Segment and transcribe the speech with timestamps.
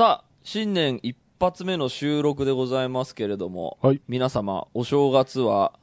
[0.00, 5.74] さあ、新年一発目の収録でございますけれども、はい皆様、お正月は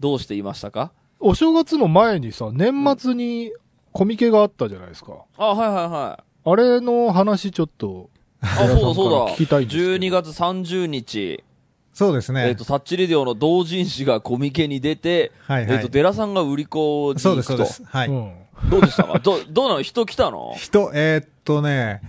[0.00, 0.90] どうしていましたか？
[1.20, 3.52] お正月の前にさ、年末に
[3.92, 5.18] コミケがあったじゃないですか。
[5.38, 6.50] あ、はいはいはい。
[6.50, 9.34] あれの話ちょっと、あ、そうだそうだ。
[9.34, 11.44] 聞きたいんですけど12月30日、
[11.92, 12.48] そうですね。
[12.48, 17.46] えっ、と、タッチレディオの同人誌がコミケに出て、はいはいえっ、と、デラさんが売り子にそうです。
[17.46, 17.84] そうです。
[17.84, 18.08] はい。
[18.08, 18.34] うん。
[18.68, 19.20] どうでしたか？
[19.20, 19.82] ど、どうなの？
[19.82, 20.54] 人来たの？
[20.56, 22.00] 人、えーっとね、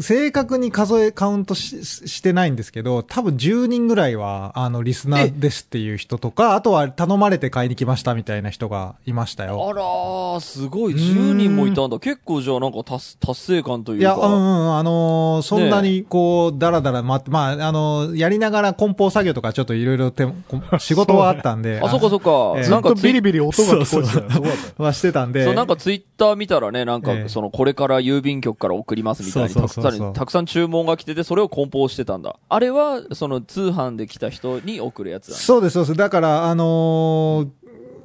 [0.00, 9.72] 正確に数え、カウントししてないんですけど、多分10人ぐらいは、あの、リスナーですっていう人とか、あとは頼まれて買いに来ましたみたいな人がいましたあよ。
[9.72, 11.98] らー、すごい、10人もいたんだ。
[11.98, 14.00] 結構じゃあなんか達達成感というか。
[14.00, 20.12] いや、うんうん、あのーそんなにこう、だらだら待って、まあ、あのーやりながら梱包作業とかちょっといろいろ
[20.78, 21.80] 仕事はあったんで。
[21.82, 22.54] あ、そっかそっか。
[22.56, 24.44] ええずっなんかツイとビリビリ音が聞こえてたよ。
[24.44, 25.44] そうはしてたんで。
[25.44, 32.36] そう、なんかツイッター見たらね、なんか、ええその、これから郵便局から送りますみたいに、たくたくさん注文が来てて、それを梱包してたんだ。
[32.48, 35.36] あれは、その、通販で来た人に送るやつだ。
[35.36, 35.96] そうです、そうです。
[35.96, 37.48] だから、あのー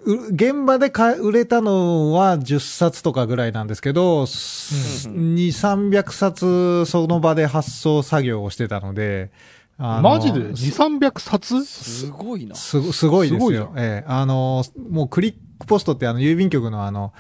[0.04, 9.30] う現場でか売れたのは10冊とかぐらいなんですけど、2、300冊その場で発送作業をしてたので、
[9.78, 11.66] マジで ?2、300冊？
[11.66, 12.56] すごいな。
[12.56, 13.54] す、すごいです。
[13.54, 17.14] よええあの、もうクリックポストってあの、郵便局のあの、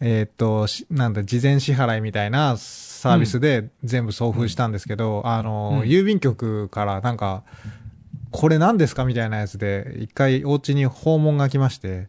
[0.00, 2.56] えーっと、しなんだ、事前支払いみたいな
[3.00, 7.44] サービスで全部送付したんですけど、あの、うん郵便局からなんか、
[8.30, 12.08] これ何ですかみたいなやつで、一回お家に訪問が来まして、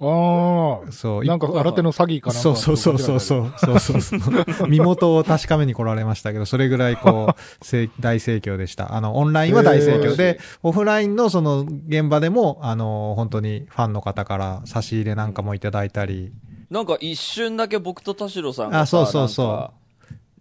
[0.00, 1.24] あそう、あ。
[1.24, 2.34] なんか新手の詐欺かな。
[2.34, 4.16] そうそうそうそうそう、そうそうそ
[4.66, 4.68] う。
[4.68, 8.94] 身元を確かめに来られましたけど、それぐらいこう、 せ大盛況でした。
[8.94, 16.32] あの、オンラインは大盛況で、オフラインのその現場でも、あの、本当にファンの方から差し入れなんかもいただいたり、
[16.70, 19.72] なんか一瞬だけ僕と田代さんがあさ、そうそうそうなんか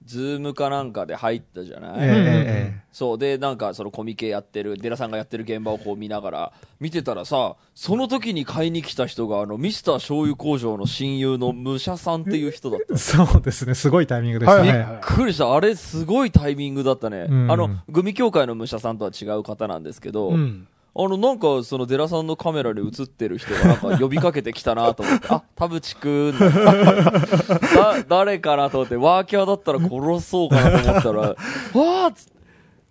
[0.08, 3.18] ズームかなんかで入ったじゃない、ええええそう。
[3.20, 12.98] で、なんかそのコミケやってる、デラさんがやってる現場をこう見ながら、見てたらさ、その時に買いに来た人が、あの、ミスター醤油工場の親友の武者さんっていう人だった。
[12.98, 14.70] そうですね、すごいタイミングでしたね。
[14.70, 15.54] はいはいはいびっくりした。
[15.54, 17.28] あれ、すごいタイミングだったね。
[17.30, 20.68] うんあの、グミ協会の武者さんとは違う方なんですけど、うん。
[21.00, 26.34] あの、なんか、その、デラさんのカメラに映ってる人が、なんか、呼びかけてきたなと思って、あ、 田淵くん。
[26.40, 32.32] だ、誰かなと思って、ワーキャーだったら殺そうかなと思ったら、 わーっつ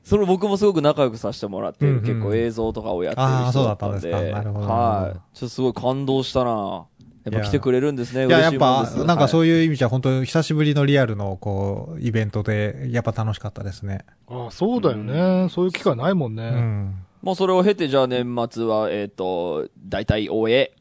[0.04, 5.36] それ僕もすごく仲良くさせてもらって、うんうん結構映像とかをやってる人だったんで、そうだったんですかなるほどはい。
[5.36, 6.84] ちょっとすごい感動したな
[7.24, 8.28] やっぱ来てくれるんですね。
[8.28, 9.28] いや、やっぱ、なんかう。
[9.28, 14.04] そういう意味じゃ本当久しぶりのリアルの、こう、イベントで、やっぱ楽しかったですね。
[14.28, 15.48] ああ、そうだよね。
[15.50, 16.50] そういう機会ないもんうね。
[16.50, 17.05] ん。
[17.26, 20.76] もうそれを経て、じゃあ年末は、えっ、と、大体終え、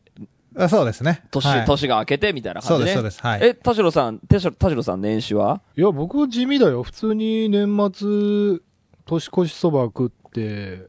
[0.56, 1.24] あそうですね。
[1.32, 2.94] 年、はい年が明けてみたいな感じね。
[2.94, 3.40] そうです、そうです。
[3.40, 3.50] はい。
[3.50, 5.64] え、田代さん、田代田代さん年始は？
[5.76, 6.84] いや、僕地味だよ。
[6.84, 8.60] 普通に年末、
[9.08, 10.86] 年越しそば食って、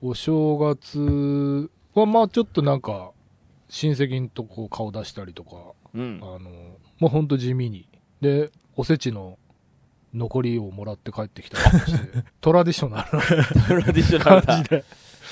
[0.00, 3.10] お正月は、まあちょっとなんか、
[3.68, 5.56] 親戚んとこ顔出したりとか、
[5.94, 6.26] うんあ。
[6.38, 6.38] の、
[7.00, 7.88] もうほんと地味に。
[8.20, 9.36] で、おせちの
[10.14, 14.70] 残りをもらって帰ってきたりして、 トラディショナルなトラディショナルな感じ。
[14.70, 14.84] で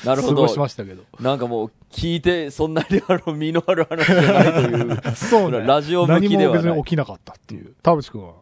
[0.05, 0.61] なるほ過ごしど。
[0.61, 1.03] ましたけど。
[1.21, 5.17] なんかもう、聞いて、そんなにあの、身のある話じゃないという。
[5.17, 5.61] そうね。
[5.61, 6.63] ラジオ向何もきではない。
[6.63, 7.75] 別に起きなかったっていう。
[7.83, 8.35] 田淵くんは。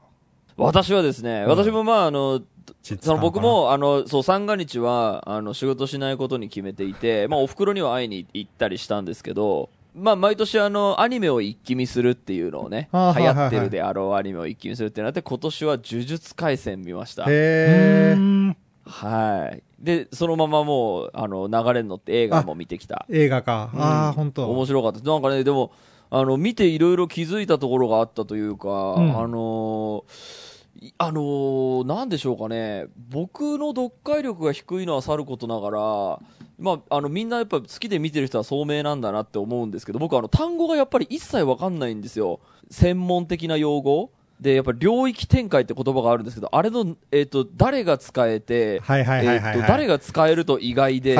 [0.58, 2.42] 私はですね、私もまあ、あの、
[2.82, 17.24] その僕、も、あの、そう、三が日は、あの、仕事しないことに決めていて、まあ、お袋には会いに行ったりしたんですけど、まあ、毎年あの、アニメを一気見するっていうのをね、流行ってるであろうアニメを一気見するってなって、今年は呪術廻戦見ました。
[17.26, 18.20] へー。
[18.20, 18.56] ん。
[18.84, 19.62] はい。
[19.78, 23.06] で、そのままもう、あの、流れに乗って映画も見てきた。
[23.08, 23.70] 映画か。
[23.72, 24.50] うんああ、本当。
[24.50, 25.00] 面白かった。
[25.00, 25.72] なんかね、でも、
[26.10, 36.20] あの、見ていろいろ気づいたところがあったというか、うんあのーいあのーなんでしょうかね、僕の読解力が低いのはさることながら、
[36.58, 42.40] まあ、あの、みんなやっぱ好きで見てる人は聡明なんだなって思うんですけど、僕あの、単語がやっぱり一切わかんないんですよ。
[42.70, 44.10] 専門的な用語。
[44.40, 51.16] で、やっぱり領域展開って言葉があるんですけど、あれの、えっ、と、誰が使えて、誰が使えると意外で、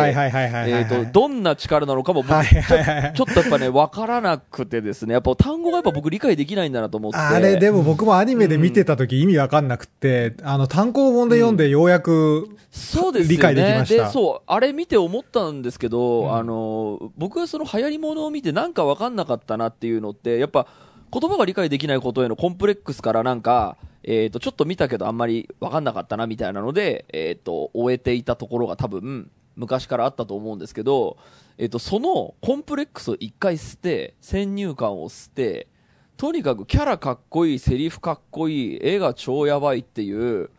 [1.12, 7.18] どんな力なのかも僕、はいはいはいちょっとやっぱね、わからなくてですね、やっぱ単語がやっぱ僕理解できないんだなと思って。
[7.18, 13.36] あれ、でも僕もアニメで見てた時意味わかんなくって、あの、単行本で読んでようやく、そうですよね。
[13.36, 14.10] 理解できました。
[14.10, 16.36] そう、あれ見て思ったんですけど、うん。
[16.36, 20.66] あの、僕がその流行り物を見てなんかわかんなかったなっていうのって、やっぱ
[21.12, 31.16] 言葉が理解できないことへのコンプレックスからなんか、えっ、と、ちょっと見たけどあんまりわかんなかったなみたいなので、えっ、と、終えていたところが多分、昔からあったと思うんですけど、
[31.58, 35.68] えっ、と、そのコンプレックスを一回捨て、先入観を捨て、
[36.16, 40.50] とにかくキャラかっこいい、セリフかっこいい、絵が超やばいっていう、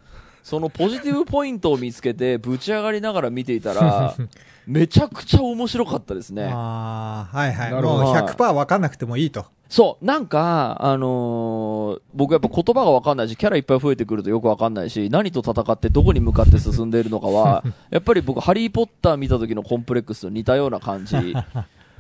[0.48, 4.16] そのポジティブポイントを見つけてぶち上がりながら見ていたら
[4.68, 7.72] めちゃくちゃ面白かったですねああ、はいはい。
[7.72, 9.46] もう100%分かんなくてもいいと。
[9.70, 21.16] そうなんかあのー僕やっぱ言葉が分かんないしキャラいっぱい増えてくるとよく分かんないし何と戦ってどこに向かって進んでいるのかは やっぱり僕ハリー・ポッター見た時のコンプレックスと似たような感じ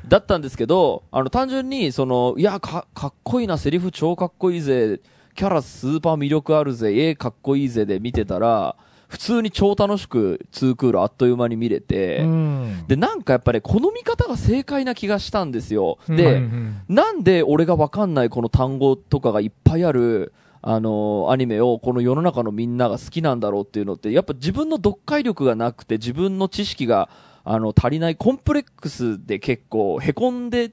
[0.07, 5.01] だったんですけどあの単純にそのいやかかっこいいなセリフ超かっこいいぜ
[5.35, 8.75] キャラスーパー魅力あるぜ絵かっこいいぜで見てたら
[9.07, 12.85] 普通に超楽しくツークールあっという間に見れて、うん。
[12.87, 15.97] でなんかやっぱり、この見方が正解な気がしたんですよ。
[16.09, 16.15] うん。
[16.17, 27.09] で、うんなんで俺がわかんないこの単語とかがいっぱいあるあのアニメをこの世の中のみんなが好きなんだろうっていうのってやっぱ自分の読解力がなくて自分の知識が
[27.43, 30.71] あの足りないコンプレックスで結構へこんで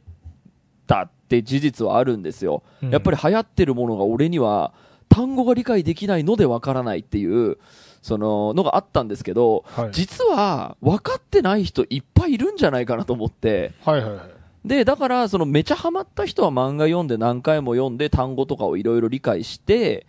[0.86, 2.90] たって事実はあるんですよ、うん。
[2.90, 4.72] やっぱり流行ってるものが俺には
[5.08, 7.58] 単語が理解できないのでわからないっていう
[8.04, 9.88] そののがあったんですけど、はい。
[9.92, 14.68] 実は分かってない人いっぱいいるんじゃないかなと思ってはいはいはい。
[14.68, 20.06] で、だから、そのめちゃハマった人は漫画読んで何回も読んで単語とかをいろいろ理解して、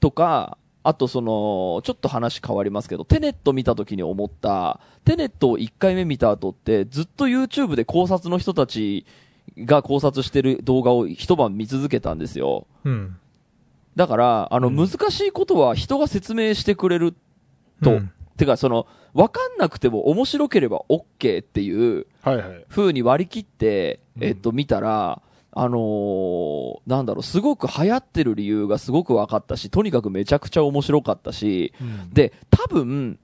[0.00, 9.04] とか、あとその、ちょっと話変わりますけど、テネット見た時に思った、テネットを1回目見た後って、ずっと YouTube で考察の人たち
[9.58, 12.66] が考察してる動画を一晩見続けたんですよ。
[12.84, 13.18] うん。
[13.98, 14.76] だから、あの、うん。
[14.76, 17.14] 難しいことは人が説明してくれる
[17.82, 18.12] と、うん。
[18.36, 22.64] てか、その、わかんなくても面白ければ OK っていう、はいはい。
[22.68, 24.24] 風に割り切って、うん。
[24.24, 33.18] えっと、見たら、あのーなんだろう、すごく流行ってる理由がすごく分かったし、とにかくめちゃくちゃ面白かったし、うん、で、多分、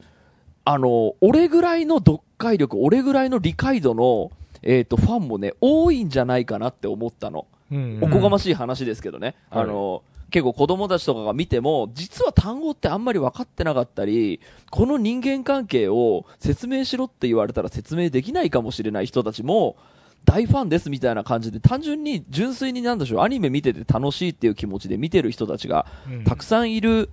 [0.64, 4.32] あのー俺ぐらいの読解力、俺ぐらいの理解度の、
[4.62, 7.46] えっと、ファンもね、多いんじゃないかなって思ったの。
[7.70, 9.36] うん、おこがましい話ですけどね。
[9.50, 19.76] はいあのー結構子供たちとかが見ても、実は単語ってあんまり分かってなかったり、この人間関係を説明しろって言われたら説明できないかもしれない人たちも、
[20.24, 26.24] 大ファンですみたいな感じで、単純に純粋になんでしょう、アニメ見てて楽しいっていう気持ちで見てる人たちがうん。
[26.24, 27.10] たくさんいる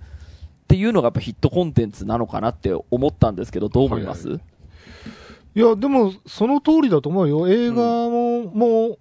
[0.64, 4.40] っていうのがやっぱヒットコンテンツなのかなって思ったんですけど、どう思います、はい
[5.54, 7.46] いや、でも、その通りだと思うよ。
[7.46, 8.98] 映画も、もう、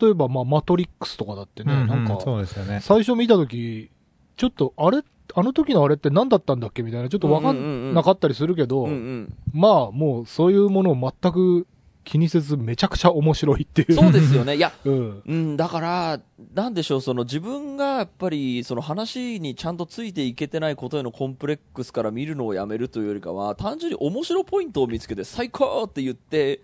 [0.00, 2.80] 例えば、まあ、マトリックスとかだってね、うんなんか、そうですよね。
[2.82, 3.90] 最初見たとき、
[4.36, 5.02] ちょっと、あれ、
[5.34, 6.82] あの時のあれって何だったんだっけ？
[6.82, 11.66] みたいな、ちょっとわかうんうんうんんなかったりするけど、うんうんまあ、もう、そういうものを全く
[12.04, 13.92] 気にせず、めちゃくちゃ面白いっていう。
[13.94, 14.56] そうですよね。
[14.56, 15.22] いや、 うん。
[15.26, 16.20] うん、だから、
[16.54, 26.60] なんでしょう、その自分がやっぱり、その話にちゃんとついていけてないことへのコンプレックスから見るのをやめるというよりかは、単純に面白ポイントを見つけて、最高って言って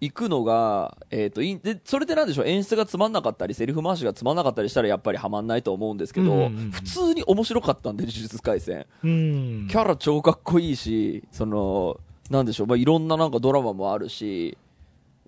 [0.00, 8.86] いくのが、えっ、と、で、それでなんでしょう、演出がつまんなかったり、セリフ回しがつまんなかったりしたら、やっぱりハマんないと思うんですけど、うんうんうん普通に面白かったんで、呪術廻戦。
[9.02, 9.68] うん。
[9.68, 11.98] キャラ超かっこいいし、その、
[12.30, 14.56] なんでしょう、まあ、いろんななんかドラマもあるし、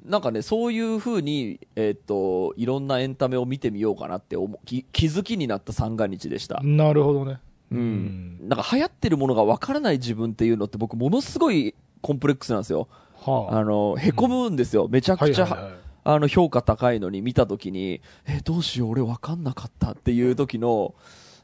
[0.04, 6.60] なんかね、そういう風に、えーっと、いろんなエンタメを見てみようかなって思う気気づきになった三が日でした。
[6.62, 7.40] なるほどね。
[7.70, 8.48] うん。
[8.48, 12.88] なんか流行ってるものがわからない自分っていうのって僕ものすごいコンプレックスなんですよ。
[13.24, 13.58] はあ。
[13.58, 14.88] あの、へこむんですよ。
[14.88, 20.94] めちゃくちゃ、はいはいはいあの、評価高いのに見たときに、え、どうしよう、俺分かんなかったっていう時の、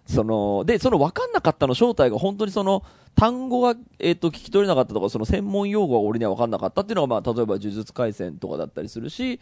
[0.07, 2.83] その、で、その分かんなかったの正体が本当にその、
[3.15, 9.41] 単語が、えっ、と、聞き取れなかったとか、その専門用語が俺には分かんなかったっていうのが、まあ、例えば呪術廻戦とかだったりするし、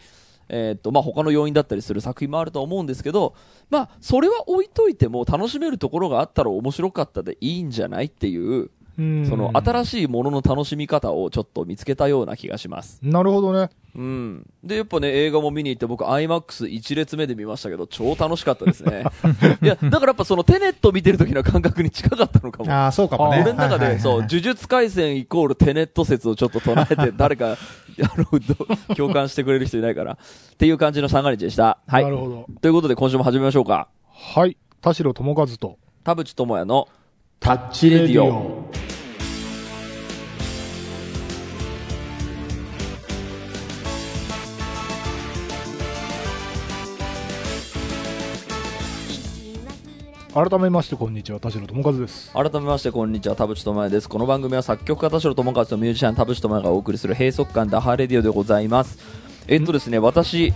[0.48, 3.34] えっ、と、まあ、他の要因だったりする作品もあると思うんですけど、
[3.70, 13.00] まあ、それは置いといても楽しめるところがあったら面白かったでいいんじゃないっていう、うんその新しいものの楽しみ方をちょっと見つけたような気がします。
[13.02, 13.70] なるほどね。
[13.96, 14.46] うん。
[14.62, 19.04] で、やっぱね、映画も見に行って、僕、IMAX1 列目で見ましたけど、超楽しかったですね。
[19.62, 22.72] いや、だからやっぱそのテネット見てる時の感覚に近かったのかも。
[22.72, 23.42] ああ、そうかもね。
[23.42, 27.56] 俺の中で、そう、呪術廻戦イコールテネット説をちょっと唱えて、 誰か、あ
[28.16, 30.12] の、ど 共感してくれる人いないから。
[30.12, 31.78] っていう感じの三が日でした。
[31.86, 32.10] はいな。
[32.10, 32.46] るほど。
[32.60, 33.88] ということで、今週も始めましょうか。
[34.12, 34.56] はい。
[34.80, 36.88] 田代智和と、田淵智也の
[37.44, 38.64] タッチレディオ。
[50.32, 52.32] 改めましてこんにちは、田代智和です。
[52.32, 58.98] 改めましてこんにちは田淵智也ですこの番組は作曲家田代智和とミュージシャン田淵智也がお送りする閉塞感ダハレディオでございます
[59.48, 60.54] えっとですね私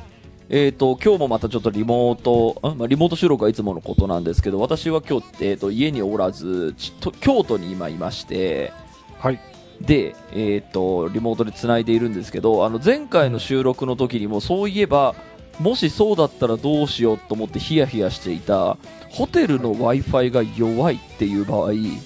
[0.50, 8.72] えっと今日もまたちょっとリモートん、まあ、リモート収録はいつものことなんですけど私は今日、えっと家におらずちと京都に今いまして
[9.18, 9.40] はい。
[9.80, 15.14] で、えっとリモートでつないでいるんですけどあの前回の収録の時にもそういえば
[15.60, 18.78] もしそうだったらどうしようと思ってヒヤヒヤしていた
[19.10, 21.98] ホテルの w i f i が弱いっていう場合うん。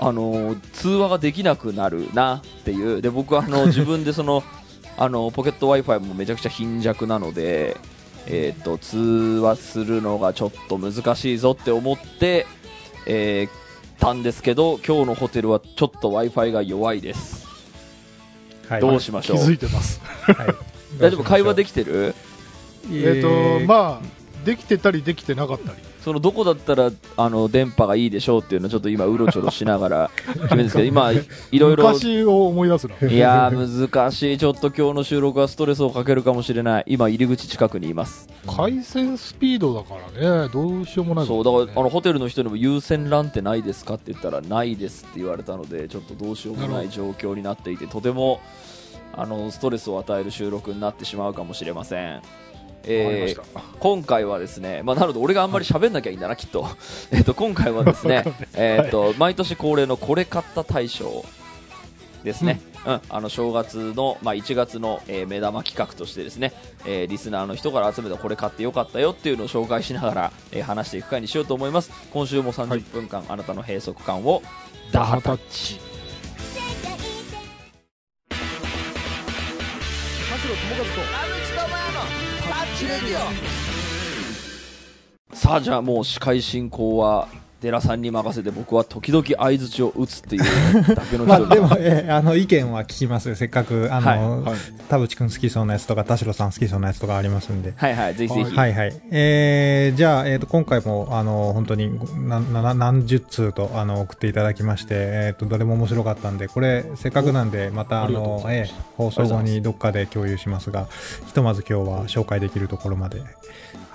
[0.00, 3.02] あの通話ができなくなるなっていう。
[3.02, 4.44] で僕はあの 自分でその
[4.98, 7.76] あのポケット w i f i もめちゃくちゃ貧弱なので、
[8.26, 12.46] えー、と通話するのがちょっと難しいぞって思って、
[13.06, 17.46] えーたんですけど今日のホテルはちょっと w i f i が弱いです。
[18.68, 18.80] はい。
[18.80, 19.38] どうしましょう？
[19.38, 20.00] 気づいてます。
[20.24, 20.36] はい。
[21.00, 21.24] 大丈夫？
[21.24, 22.14] 会話できてる？
[22.90, 25.78] えっと、まあ、できてたりできてなかったり。
[26.02, 31.16] そのどこだったらあの電波がいいでしょうっていうのをちょっと今うろちょろしながら 決めるんですけど今い
[31.50, 33.08] いろいろ昔を思い出すな。
[33.08, 34.38] いやー難しい。
[34.38, 36.84] ちょっと今日の収録はストレスをかけるかもしれない。
[36.86, 38.28] 今入り口近くにいます。
[38.46, 48.40] 回線スピードだからね、どうしようもないそうだからあのホテルの人にも優先 LAN ってないですかって言ったらないですって言われたのでちょっとどうしようもない状況になっていてとても
[49.14, 52.22] あのストレスを与える収録になってしまうかもしれません
[52.84, 53.42] えー
[53.78, 56.66] 今回はですね、まあ、なので俺があんまり喋んなきゃいいんだな、きっと。
[57.12, 61.24] えっと、今回はですね、 えっと、毎年恒例のこれ買った大賞
[62.24, 62.60] ですね。
[62.84, 66.52] うん、あの正月の、まあ、1月の、えー目玉企画としてですね、
[66.86, 71.90] えーリスナーの人から集めたこれ買ってよかったよっていうのを紹介しながら、えー話していく回にしようと思います。
[72.12, 74.42] 今週も30分間、あなたの閉塞感を
[74.90, 75.78] ダハタッチ
[85.32, 87.26] さあじゃあもう司会進行は
[87.60, 93.34] 寺さんに任せて僕は時々相づちを打つっていうだけの人 まあでも、えーあの、意見は聞きますよ。
[93.34, 94.56] せっかく、あの、はい。
[94.88, 97.72] 田淵くん好きそうなやつとか、田代さん好きそうなやつとかありますんで。
[97.76, 99.00] はいはいぜひぜひ、はいはい。
[99.10, 101.98] えー、じゃあ、えっ、と、今回も、あの、本当に、
[102.28, 110.88] な、な、何十通と、あの、送っていただきまして、えっ、と、どれも面白かったんで、これ、せっかくなんで、また、あの、えー放送後にどっかで共有しますが、
[111.26, 113.22] ひとまず今日は紹介できるところまで。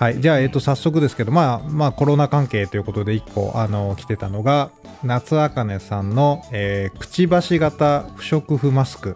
[0.03, 0.19] はい。
[0.19, 4.69] じゃあ、えっ、と、早速ですけど、まあ、まあ、コロナ関係ということで、一個、あの、来てたのが、
[5.01, 9.15] 夏あかねさんの、えー、くちばし型不織布マスク。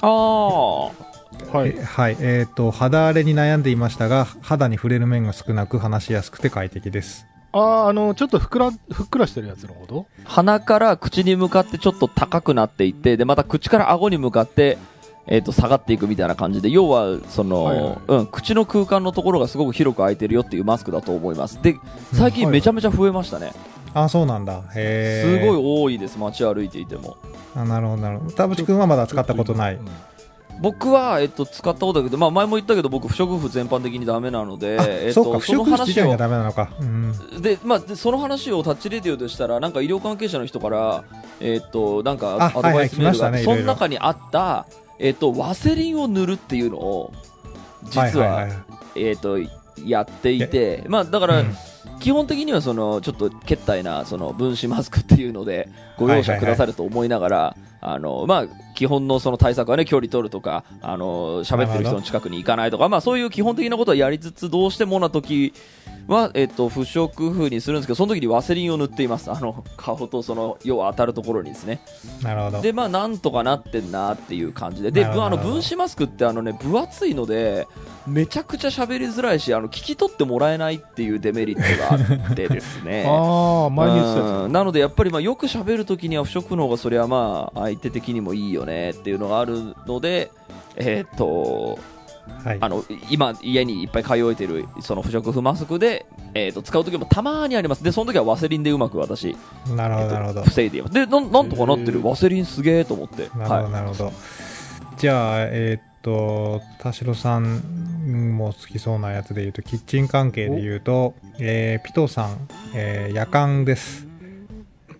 [0.00, 0.92] ああは
[1.66, 1.74] い。
[1.76, 7.26] えはい、えっ、と、肌荒れに悩んでいましたが、肌に触れる面が少なく話しやすくて快適です。
[7.52, 10.06] ああ、あの、ちょっとふくら、ふっくらしてるやつのこと？
[10.24, 14.78] 鼻から口に向かってちょっと高くなっていってでまた口から顎に向かって、
[15.30, 21.76] えー、と下がっていくみたいな感じで要はその、はいはいうん、口の空間のところがすごく広く空いてるよっていうマスクだと思いますで
[22.14, 23.52] 最近めちゃめちゃ増えましたね、
[23.94, 24.62] あ、そうなんだ。
[24.74, 25.46] へすえ。
[25.46, 27.16] ごい多いです街歩いていても
[27.54, 28.32] あ、なるほど、なるほど。
[28.32, 29.88] 田淵くんはまだ使ったことないうん。
[30.60, 36.70] 僕は、えっと、使ったことだけど、まあ、前も言ったけど僕不織布全般的にダメなので、あ、えっと、そうか、不織布自話を体がダメなのか。
[36.80, 37.12] うん。
[37.40, 41.04] で、まあ、でその話をタッチレディオでしたらなんか医療関係者の人から、
[41.40, 44.66] えっとなんかあアドバイスメールがはいはい来ましたねその中にあった、
[44.98, 47.12] えっとワセリンを塗るっていうのを
[47.84, 48.62] 実は,、はいはいはい。
[48.96, 49.38] えっと
[49.84, 51.54] やっていて、まあ、だから、うん。
[52.00, 58.46] 基本的にはそのちょっとけったいなその分子マスクっていうのでご容赦くださると思いながら、あのまあ、
[58.78, 65.52] 基本のその対策は、ね、距離取るとかあの喋ってる人の近くに行かないとか、まあ、そういう基本的なことはやりつつどうしてもな時
[66.08, 69.30] は、えっと、不織布にするんですけどその時にワセリンを塗っています。
[69.30, 71.80] あの顔とその要は当たるところにですね。
[72.22, 72.62] なるほど。
[72.62, 74.90] でまあなんとかなってんなっていう感じで。
[74.90, 77.68] であの分子マスクってあの、ね、分厚いので
[78.06, 83.04] めちゃくちゃ喋りづらいしあの聞き取ってもらえないっていうデメリットがあってですね。
[83.10, 84.52] ああ、前に言ってたやうん。
[84.52, 90.30] なのでやっぱりまあよく喋るときには不織布の方がそれはまあ相手的にもいいよねっていうのがあるので
[90.76, 91.78] えーっと
[92.44, 92.58] はい。
[92.60, 99.34] あの今家にいっぱい通えてるその不織布マスクで、えーっと使う時もたまにありますでその時はワセリンでうまく私、
[99.74, 100.42] なるほど、えーっと。
[100.42, 104.12] 防いでいますでなんなんとかなってるワセリンすげえと思ってなるほど、はいなるほど。
[104.98, 114.07] じゃあ、えーっと、田代さんも好きそうなやつで言うと、キッチン関係で言うと、えーピトさん、えー夜間です。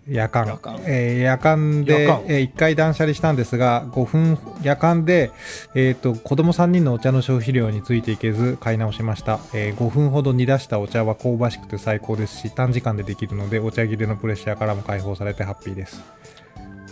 [0.09, 0.47] 夜間。
[0.47, 0.79] 夜間。
[0.85, 2.23] えー夜間で、夜間。
[2.27, 5.31] え1回断捨離したんですが、5分、夜間で、
[5.75, 9.39] えーっと、子供3人のお茶の消費量についていけず、買い直しました。
[9.53, 16.01] えー5分ほど煮出したお茶は香ばしくて最高ですし、短時間でできるので、お茶切れのプレッシャーからも解放されてハッピーです。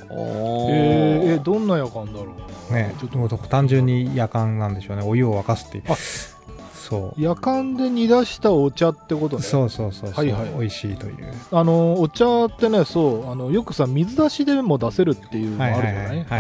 [0.10, 0.72] おー。
[0.72, 2.34] えー、えどんな夜間だろ
[2.70, 2.80] うな。
[2.80, 3.18] ねちょっと。
[3.18, 5.04] もう単純に夜間なんでしょうね。
[5.04, 5.84] お湯を沸かすっていう。
[5.88, 5.96] あ
[6.90, 7.22] そう。
[7.22, 9.42] 夜間で煮出したお茶ってことね。
[9.44, 10.50] そうそうそうそう、はいはい。
[10.60, 11.16] 美味しいという。
[11.52, 16.24] あのお茶ってねそうあのよくさ水出しでも出せるっていうのあるじゃない？
[16.24, 16.40] は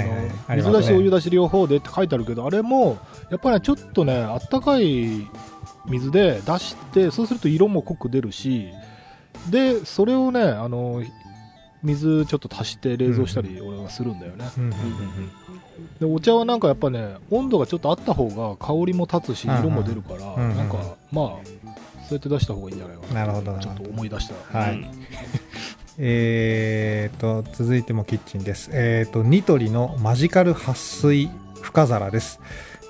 [0.53, 2.97] い水出しお湯出し両方でって書いてあるけどあれも
[3.29, 5.27] やっぱりねちょっとねあったかい
[5.85, 8.67] 水で出してそうすると色も濃く出るし
[9.49, 11.03] でそれをねあの
[11.83, 14.73] 水ちょっと足して冷蔵したり俺はするんだよね、うんうん
[15.99, 20.57] でお茶はなんかやっぱね温度がちょっとあった方が香りも立つし色も出るから、うんうん。
[20.57, 20.77] なんか
[21.11, 21.25] まあ
[22.07, 23.59] そうやって出した方がいいんじゃないかななるほど。
[23.59, 24.85] ちょっと思い出した、はい、うん。
[25.99, 28.69] えー、と、続いてもキッチンです。
[28.71, 31.29] えー、と、ニトリのマジカル撥水
[31.61, 32.39] 深皿です。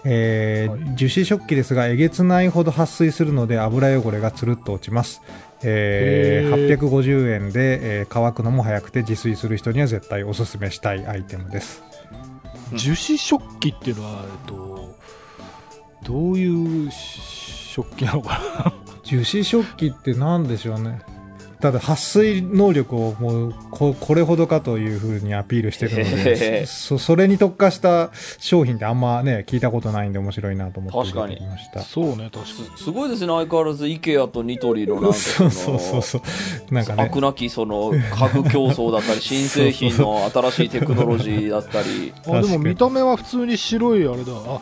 [0.04, 0.96] えーはい。
[0.96, 5.22] 樹脂食器ですが、えげつないほど撥水するので油汚れがつるっと落ちます。
[5.64, 11.87] えー850円で、えー乾くのも早くて自炊する人には絶対おすすめしたいアイテムです。
[12.74, 14.96] 樹脂食器っていうのは、えっと、
[16.04, 18.74] どういう食器なのかな？
[19.04, 21.02] 樹脂食器って何でしょうね
[21.60, 26.66] ただ撥水能力をもうここれほどかというふうにアピールしてるのへでへ。
[26.66, 31.28] そそれに特化した商品ってあんまね聞いたことないんで面白いなと思ってそう
[32.16, 32.78] ね、確かに。
[32.78, 36.74] すごいですね相変わらず IKEA とニトリのなんかそうそのそうそうそう。
[36.74, 37.04] なんかね。
[37.04, 38.00] 悪なきその家
[38.30, 42.14] 具競争だったり新製品の新しいテクノロジーだったり。
[42.28, 44.32] あでも見た目は普通に白いあれだ。
[44.34, 44.62] あ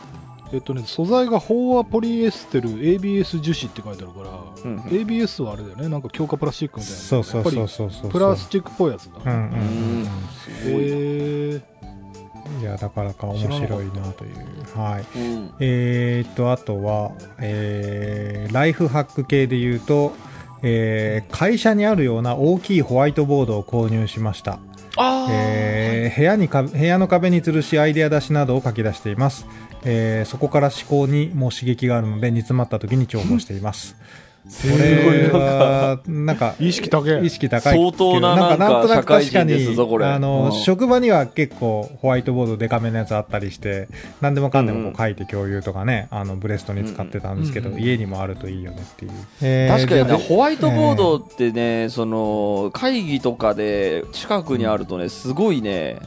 [0.56, 4.30] えっとね、素材が飽和ポリエステル ABS 樹脂って書いてあるから、
[4.64, 4.80] うんうん。
[4.84, 7.00] ABS はあれだよね、なんか強化プラスチックみたいな。
[7.00, 9.20] そうそうそうやっそうプラスチックっぽいやつだ。
[9.26, 10.06] うんうんうんうん。
[10.06, 11.54] すごい、へー。
[11.56, 11.64] うん
[12.62, 14.78] いやだからか面白いなという。
[14.78, 15.18] はい。
[15.18, 15.52] うん。
[15.60, 20.14] えー、とあとは、えーライフハック系で言うと、
[20.62, 24.60] えー会社にあるような大きいホワイトボードを購入しました。
[24.96, 25.32] あー。
[25.32, 29.48] えー部屋にか部屋の壁に吊るしアイデア出しなどを書き出しています、
[29.86, 33.96] えーそこから思考にも刺激があるので煮詰まった時に重宝しています。
[34.46, 37.25] これはなんか意識高い。
[37.25, 40.06] 意識高い相当ななんかとなく確かにすぞこれ。
[40.06, 40.60] あの、うん。
[40.60, 43.88] 職場には結構ホワイトボードデカめのやつあったりして
[44.22, 44.96] 何でもかんでもこうんううん。
[44.98, 49.12] 書いて共有とかね、あのブレストに使ってたんですけど、うんうん家にもあるといいよねっていう、
[49.42, 56.00] えー確かにねホワイトボードってね、その会議とかで近くにあるとねすごいね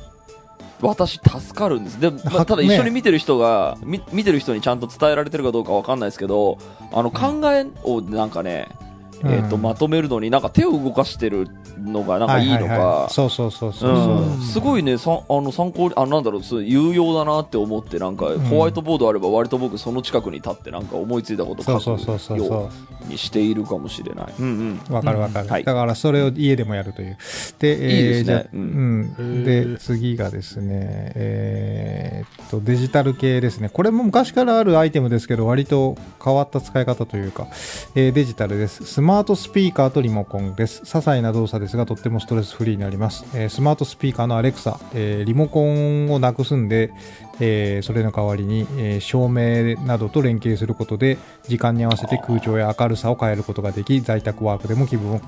[0.80, 2.00] 私助かるんです。
[2.00, 2.66] で、まあはただね。
[2.66, 6.58] 一緒に見てる人が、み見てる人にちゃんと伝えられてるかどうかわかんないですけど
[6.92, 8.88] あの考えをなんかね、うん
[9.25, 11.48] えー、とまとめるのになんか手を動かしてる
[11.78, 22.70] のがなんかいいのか、はははそうそうそうそうそう、うん、すごいねさあの参考にあなんだろうそう有用だなって思ってなんか、ホワイトボードあれば割と僕その近くに立ってなんか思いついたこと書そうそうそうそうくよそ
[23.07, 24.35] うにしているかもしれない。
[24.38, 24.94] うんうん。
[24.94, 25.64] わかるわかる、うんはい。
[25.64, 27.16] だからそれを家でもやるという。
[27.59, 28.24] で、いいですね。
[28.24, 29.16] じゃあううん。
[29.18, 29.72] へー。
[29.72, 33.68] で、次がですね、えーっと、デジタル系ですね。
[33.68, 37.46] これも昔からあるアイテムですけど、割と変わった使い方というか、
[37.94, 38.85] えーデジタルです。
[38.85, 40.83] スマートスピーカーとリモコンです。
[40.83, 43.25] 些細な動作ですが、とってもストレスフリーになります。
[43.35, 46.92] えースマートスピーカーのアレクサ、えーリモコンをなくすんで、
[47.40, 51.18] えーそれの代わりに、えー照明などと連携することで
[51.49, 55.21] 時間に合わせて空調や明るさを変えることができ在宅ワークでも気分を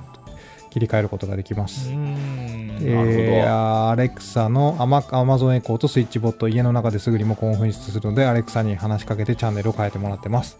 [0.70, 2.50] 切り替えることができます、うん
[2.82, 10.58] えなるほどーアレクサのアマアマゾンエコーとスイッチボット家の中ですぐリモコンを紛失するのでアレクサに話しかけてチャンネルを変えてもらってます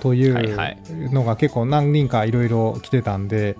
[0.00, 3.56] というのが結構何人かいろいろ来てたんで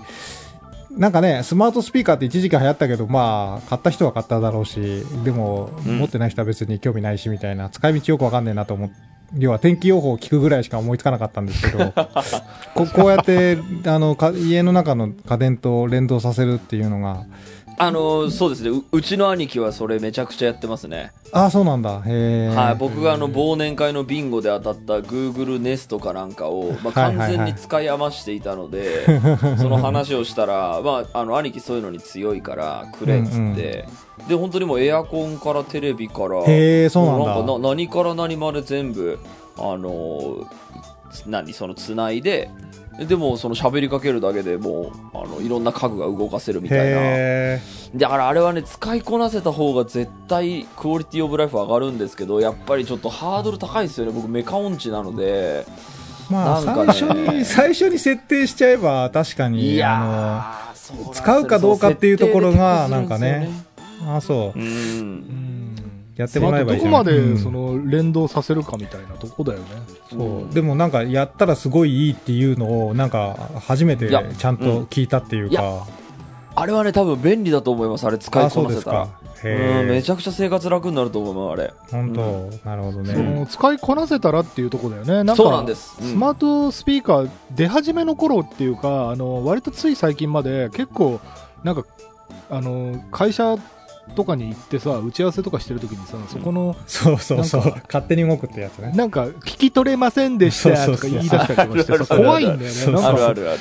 [0.91, 5.99] なんかね、スマートスピーカーって一時期流行ったけど、まあ、買った人は買っただろうし、でも、うん。
[5.99, 8.95] 持ってない人は別に興味ないし、みたいな、使い道よくわかんねえなと思って、
[9.39, 11.93] 要は天気予報を聞くぐらいしか思いつかなかったんですけど、
[12.75, 17.27] ここうやって、あの、か家の中の家電と連動させるっていうのが、
[17.79, 18.71] あのーそうですね。
[18.71, 22.03] ううちの兄貴はそれめちゃくちゃやってますね、ああ、そうなんだ。
[22.03, 22.49] へえ。
[22.49, 29.07] はい、僕があの忘年会のビンゴで当たった Google ネストかなんかを、まあ、完全に使い余していたので、
[29.59, 33.87] その話をしたら、まあ、あの兄貴そういうのに強いからくれっつって、
[34.29, 37.59] で本当にもうエアコンからテレビからへえ、そうなんだ。
[37.59, 39.19] 何から何まで全部
[39.57, 40.47] あの
[41.27, 41.53] 何？
[41.53, 42.51] そのつないで
[43.07, 46.85] でもその喋りかけるだけでもうあのいろんな家具が動かせるみたいな。
[46.85, 47.61] へ
[47.95, 54.13] だからあれはね使いこなせた方が絶対クオリティオブライフ上がるんですけどやっぱりちょっとハードル高いですよね。
[54.13, 55.65] 僕メカ音痴なので。
[55.67, 56.67] ーまあ、ね。
[56.67, 61.25] 最初に、最初に設定しちゃえば、確かに、いやあーそうなんですよ。
[61.25, 64.59] 使うかどうかっていうところがそう設定で手こずるんですよの、あ、そう。
[64.59, 64.63] う。
[64.63, 64.65] ん。
[64.65, 65.80] うん
[66.21, 67.35] やってもらえばいいどこまうん。
[67.35, 69.67] でその連動させるかみたいなとこだよね。
[70.11, 70.21] そう。
[70.21, 70.51] うん。
[70.51, 75.87] でもなんかやったらすごいいいっていうのをなんか初めてちゃんと聞いたっていうか、
[76.55, 79.07] あれはね多分便利だと思いますあれ使いこなせたら。
[79.07, 79.21] か。
[79.43, 79.49] う
[79.85, 81.73] んめちゃくちゃ生活楽になると思うあれ。
[81.91, 85.15] 本当、なるほどそねの使いこなせたらっていうところだよね。
[85.15, 86.11] なんかそうなんです、うん。
[86.11, 91.21] スマートスピーカー出始めの頃っていうか、あの割とつい最近まで結構
[91.65, 91.85] なんか
[92.51, 93.57] あの会社
[94.11, 97.63] とかに行ってさ打ち合わせとかしてる時にさそこの、そうそうそう。
[97.87, 98.93] 勝手に動くってやつね。
[98.95, 102.69] なんか聞き取れませんでしたとか言い出したりとかして 怖いんだよね。
[102.71, 103.59] そうなんかあるあるある。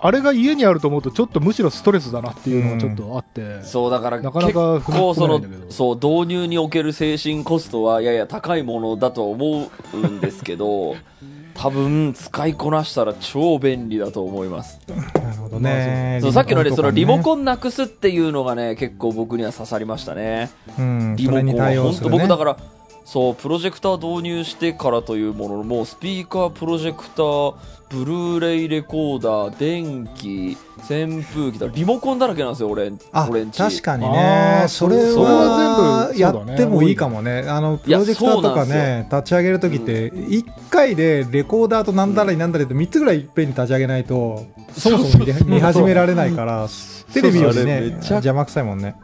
[0.00, 10.96] あれが家にあると思うとちょっとむしろストレスだなっていうのがちょっとあって、そうだからなかなか結構そのそう導入における精神コストはやや高いものだと思うんですけど
[11.54, 16.18] 多分使いこなしたら超便利だと思いますなるほどどね。
[16.20, 20.50] そうさっきのね、そのリモンコンなくすっていうのがね、結構僕には刺さりましたね。
[20.78, 22.08] うん、リモコンそれに対は本当。
[22.10, 22.56] 僕だから、
[23.04, 27.54] そう、プロジェクター導入してからというものの、もうスピーカー、プロジェクター、
[27.90, 30.56] ブルーレイレコーダー、電気、
[30.90, 33.58] 扇風機だ、リモコンだらけなんですよ、俺、あ俺んち。
[33.58, 34.62] 確かにあね。
[34.64, 37.44] ーそれはは全部やってもいいかもね。
[37.46, 46.68] あの、プロジェクターとかね、立ち上げるときって、1回でレコーダーとなんだらになんだらって3つぐらいいっぺんに立ち上げないと、そもそも見始められないから、
[47.12, 48.96] テレビよりね邪魔くさいもんね。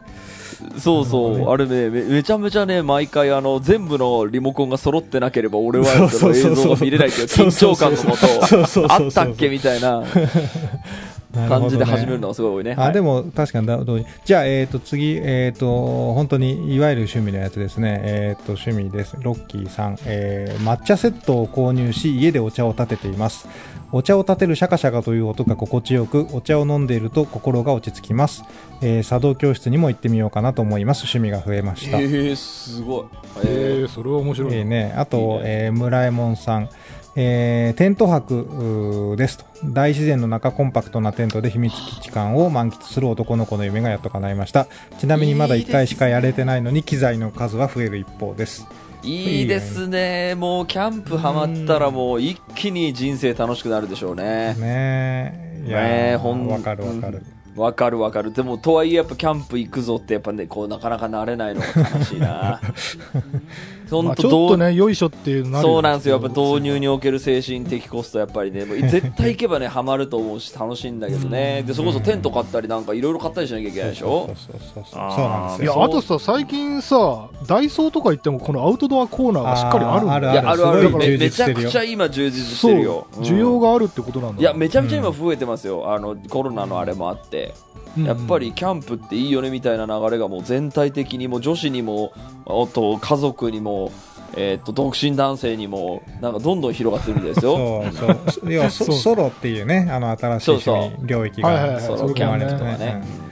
[0.77, 10.03] そうそう、あれねめ、めちゃめちゃね、毎回、あの、全部のリモコンが揃ってなければ、俺はその映像が見れないっていうそう緊張感のもと、 あったっけみたいな
[11.33, 12.75] 感じで始めるのすごい多いね。
[12.77, 18.01] あ、はいでも確かにだどうじゃあ、えっ、と、次、えっ、と、本当に、いわゆる趣味のやつですね。
[18.03, 19.15] えっ、と、趣味です。
[19.21, 23.47] ロッキーさん、えー、抹茶セットを購入し、家でお茶を立てています。
[23.93, 28.43] お茶を立てるシャカシャカという音が心地よく、お茶を飲んでいると心が落ち着きます。
[28.81, 30.99] えー、茶道教室にも行ってみようかなと思います。
[30.99, 31.99] 趣味が増えました。
[31.99, 33.05] へえ、すごい。
[33.43, 34.57] えー、それは面白いな。
[34.57, 36.69] えーね、あと、いいねえー村右衛門さん、
[37.15, 39.45] えーテント泊ですと。
[39.65, 44.67] 大自然の中コンパクトなテントで秘密基地感を満喫する男の子の夢がやっと叶いました。
[44.99, 48.67] ちなみにまだ1回しかやれてないのに機材の数は増える一方です。
[49.03, 50.35] いいですね。
[50.35, 54.53] もう、キャンプハマったら、もう、一気に人生楽しくなるでしょうね。
[54.59, 55.63] ねえ。
[55.67, 57.23] いやねえーほんわかるわかる、
[57.55, 58.31] わかるわかる。
[58.31, 62.61] でも、とはいえ、やっぱキャンプ行くぞって、やっぱね、こう、なかなか慣れないのが悲しいな。
[63.95, 66.15] ほまあ、んとちょっとね、よいしょっていうのなるそうなんですよ。
[66.15, 66.81] やっぱ導入に。
[66.81, 71.63] における精神的コスト、やっぱりね、 絶対行けばね、ハマると思うし、楽しいんだけどね。
[71.67, 74.27] で、そこそテント買ったりなんかいろいろ買ったりしなきゃいけないでしょ？
[74.35, 80.89] そうそうそうなんですよいや、あとさ、最近さ、ダイソーとか行っても、このアウトドアコーナーがしっかりあるんだよあるある。
[80.97, 83.05] めめちゃくちゃ今充実してるよ。
[83.15, 84.41] うん需要があるってことなんだ。
[84.41, 85.93] いや、めちゃめちゃ今増えてますよ。
[85.93, 87.53] あの、コロナのあれもあって。
[87.65, 92.13] うんやっぱりキャンプっていいよねみたいな流れがもう全体的にもう女子にも
[92.45, 93.91] あと家族にも、
[94.35, 97.83] えー、と独身男性にもなんかどんどん広がってるみたいですよ。
[97.93, 98.53] そうそう。
[98.53, 102.77] 要はソ ソロっていうねあの新しい趣味領域がソロキャンプとかね。
[102.77, 103.31] ね。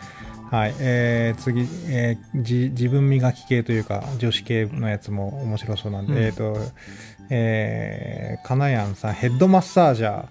[0.51, 6.17] はい、えー、次、えーじ、自分磨き系というか、女子系のやつも面白そうなんで、うん。
[6.17, 6.57] えっ、と、
[7.29, 10.25] えー、かなやんさん、ヘッドマッサージャー。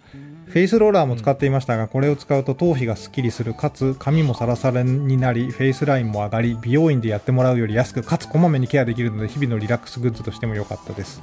[0.49, 11.23] フェイスローラーも使っていましたが、これを使うと頭皮がスッキリする、かつ髪もサラサラになり、フェイスラインも上がり、美容院でやってもらうより安く、かつこまめにケアできるので、日々のリラックスグッズとしても良かったです。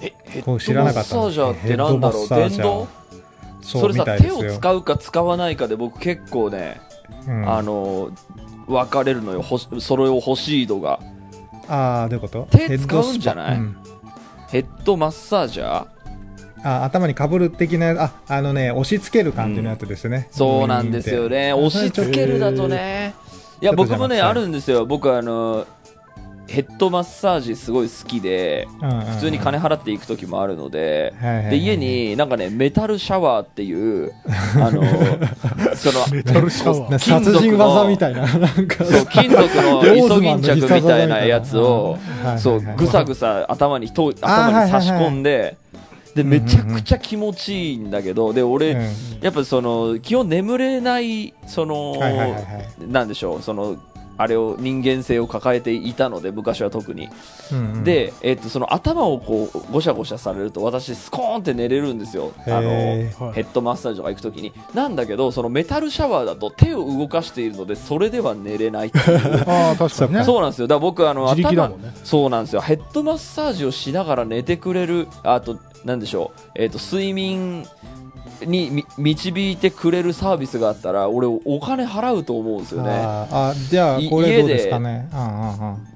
[0.00, 2.28] えヘこう知らなかったマッサージャーってなんだろう？
[2.28, 2.88] 電動？
[3.62, 4.30] それさ手。
[4.32, 6.80] を使うか使わないかで僕結構ね、
[7.28, 8.10] うん、あの
[8.66, 9.42] 分かれるのよ。
[9.42, 10.98] ほしそれを欲しい度が。
[11.68, 12.48] あー、どういうこと？
[12.50, 13.56] 手使うんじゃない？
[13.56, 14.48] ヘッドスパ？
[14.48, 15.86] ヘッドマッサージャー？
[16.64, 21.52] あ頭にかぶる的なああのね押し付ける感じのやつですね、そうなんですよね。
[21.52, 23.14] 押し付けるだとね。
[23.60, 24.86] いや僕もねあるんですよ。
[24.86, 25.66] 僕あの
[26.48, 31.14] ヘッドマッサージすごい好きで普普通に金払っていく時もあるので、
[31.48, 34.12] で家になんかねメタルシャワーっていう
[34.56, 34.82] あの
[35.76, 36.98] そのメタルシャワー。
[36.98, 38.84] 金属の殺人技みたいななんか。
[38.84, 45.56] そう金属のイソギンチャクみたいなやつをはいそうぐさぐさ頭にと頭に差し込んで
[46.14, 48.82] でめちゃくちゃ気持ちいいんだけどで俺、うん
[49.22, 51.94] やっぱその基本眠れないその、
[52.80, 53.76] なんでしょうその
[54.18, 57.08] あれを人間性を抱えていたので昔は特に、
[57.50, 57.84] うんうん。
[57.84, 62.32] で、えっとその頭をこうゴシャゴシャされると私スコーンって寝れるんですよ。
[62.46, 62.60] あの
[63.32, 64.52] ヘッドマッサージとか行くときに。
[64.74, 68.92] なんだけどそのメタルシャワーだと手を動かしているのでそれでは寝れない
[69.46, 70.24] ああ、確かにね。
[70.24, 70.66] そうなんですよ。
[70.66, 71.34] だから僕あの。
[72.04, 72.60] そうなんですよ。
[72.60, 77.66] ヘッドマッサージをしながら寝てくれるあとなんでしょう、えっと睡眠
[78.46, 82.90] にみ導いてくれるサービスがあったら俺お金払うと思うんですよね。
[82.90, 85.08] あじゃあいこれどうですかね。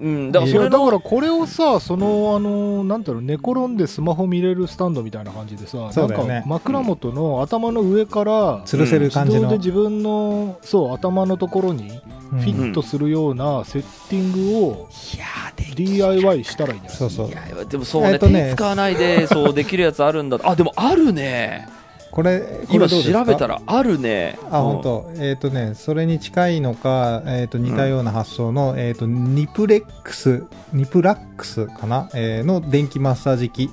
[0.00, 6.28] うんだからそれのからこれをさ、その、あの、なんていうの、寝転んでスマホ見れるスタンドみたいな感じでさ、そうだよね。
[6.28, 9.40] なんか枕元の頭の上から、吊るせる感じの。
[9.40, 16.96] 自動で自分の、そう、頭のところにうんフィットするようなセッティングをいやーで DIY したらいいんじゃない？
[16.98, 17.28] そうそう。
[17.28, 20.38] いやでもそうね,、えっとね手使わないで そうできるやつあるんだ。
[20.44, 21.68] あでもあるね。
[22.10, 24.38] これこれ今調べたらあるね。
[24.50, 25.10] あ、うん本当。
[25.18, 33.68] えっ、とね、それに近いのか、えっ、と、似たような発想の、えっ、と、ニプレックス、ニプラックスかな、えーの電気マッサージ機。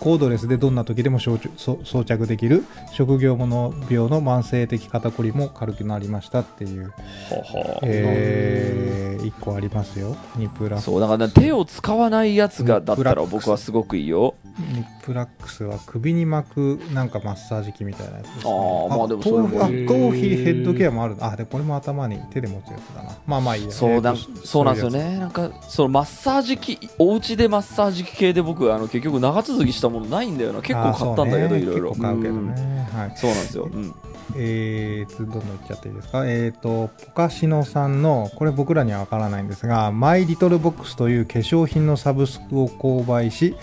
[0.00, 6.92] コードレスでどんな時でも装着そ装着できる職業の病の慢性的肩こりも軽くなりましたっていう、
[7.28, 10.16] ほほえー、一個ありますよ。
[10.36, 10.80] ニプラ。
[10.80, 18.42] そうだからね手を使わないやつがだったら僕はすごくいいよニップラックスは首に巻くなんかマッサージ機みたいなやつです、ね。
[18.44, 21.16] あーまあでもそれも頭皮ヘッドケアもある。
[21.20, 23.16] あ、で、これも頭に手で持つやつだな。
[23.26, 23.70] まあまあいいや。
[23.70, 24.90] そうだそうなんですよ。
[24.90, 32.88] ねなんかそのマッサージ機お家でマッサージ機系で僕あの結局長続きしたものないんだよなつ結構買ったんだけど、ねいろいろ結構買うけどうんね。
[32.92, 33.12] はい。
[33.16, 33.94] そうなんですよ、うん、
[34.36, 36.26] えーと、どんどんいっちゃっていいですか？
[36.26, 43.56] えーと、ポカシノさんの、これ僕らにはわからないんですが、マイリトルボックスという化粧品のサブスクを購買し、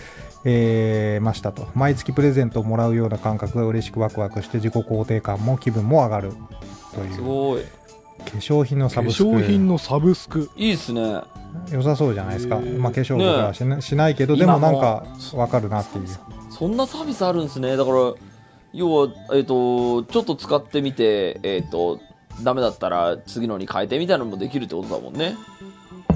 [0.45, 1.67] えーましたと。
[1.73, 6.31] 毎月プレゼントをもらうような感覚が嬉しくワクワクして自己肯定感も気分も上がる
[6.93, 7.13] という。
[7.13, 9.23] すごい化粧品の化サブスク。
[9.23, 10.49] 粧品のサブスク。
[10.55, 11.21] いいっすね
[11.71, 12.59] 良さそうじゃないですか。
[12.59, 16.07] まあ化粧僕らはしな,、しないけど、で今ももなんかわかるなっていう。
[16.51, 18.13] そんなサービスあるんですねだから
[18.71, 21.99] 要はえっ、とちょっと使ってみてえっ、と
[22.43, 25.35] ダメだったら次のに変えてみたいなのもできるってことだもんね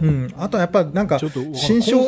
[0.01, 0.33] うん。
[0.37, 2.07] あとやっぱなんかちょ、っとわかんない新商。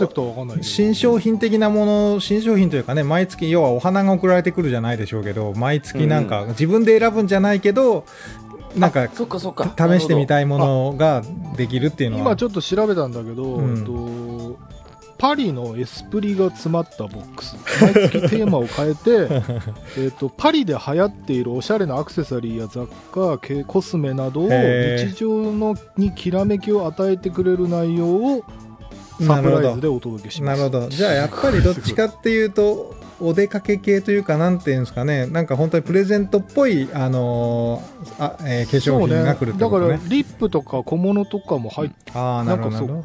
[0.64, 8.06] 新商品的なもの、新商品というかね、毎月、要はお花が送られてくるじゃないでしょうけど、毎月なんか、自分で選ぶんじゃないけど、
[8.76, 11.24] なんか、そっかそっか試してみいたいものが
[11.58, 12.22] できるっていうのは。
[12.22, 14.21] 今ちょっと調べたんだけど、うんえっと
[15.22, 19.44] パリのエスプリが詰まったボックス毎月テーマを変えて
[19.96, 28.44] えっとパリで流行っているおしゃれなアクセサリーや雑貨けコスメなどを日常のにきらめきを与えてくれる内容を
[29.20, 30.90] サプライズでお届けしますなるほど。
[30.90, 39.98] じゃあやっぱりどっちかっていうと、お出かけ系というか、なんていうんですかね、なんか本当にプレゼントっぽい、あのーあえー化粧品が来るってだことね。
[39.98, 43.04] からリップとか小物とかも入っああ、なるほど。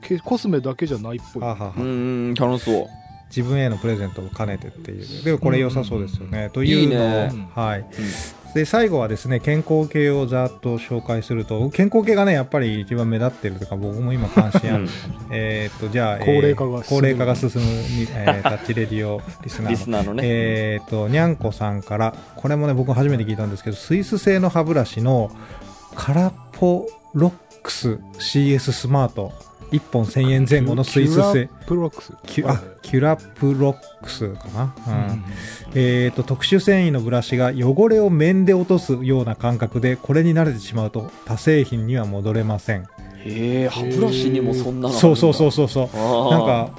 [0.00, 1.42] けコスメだけじゃないっぽい。
[1.42, 1.86] はあはうんう
[2.30, 2.86] ん楽しそう
[3.28, 5.24] 自分へのプレゼントを兼ねてっていう。
[5.24, 6.50] でもこれ良さそうですよね。
[6.52, 7.84] というのをいいねはい。
[8.54, 14.88] で、最後はですね、健康系をざっと紹介すると、健康系がね、やっぱり一番目立ってるとか、僕も今関心ある。
[15.30, 25.30] えーっと、じゃあ、えー高齢化が進む高齢化が進むに、えー タッチレディオリスナーのリスナーのね、えー、と、にゃんこさんから、これもね、僕初めて聞いたんですけど、スイス製の歯ブラシの
[25.94, 27.32] カラポロッ
[27.62, 29.32] クス CS スマート、
[29.70, 34.74] 1本1000円前後のスイス製、プロックスキュあ、キュラプロックスかな。
[34.86, 35.24] うん
[35.74, 42.82] えー、と、特殊繊維のブラシが汚れを面で落とすような感覚で、これに慣れてしまうと、他製品には戻れません。
[42.82, 46.30] へえ歯ブラシにもそんなのあるんだそうそうそうそうそう。
[46.30, 46.70] なんか、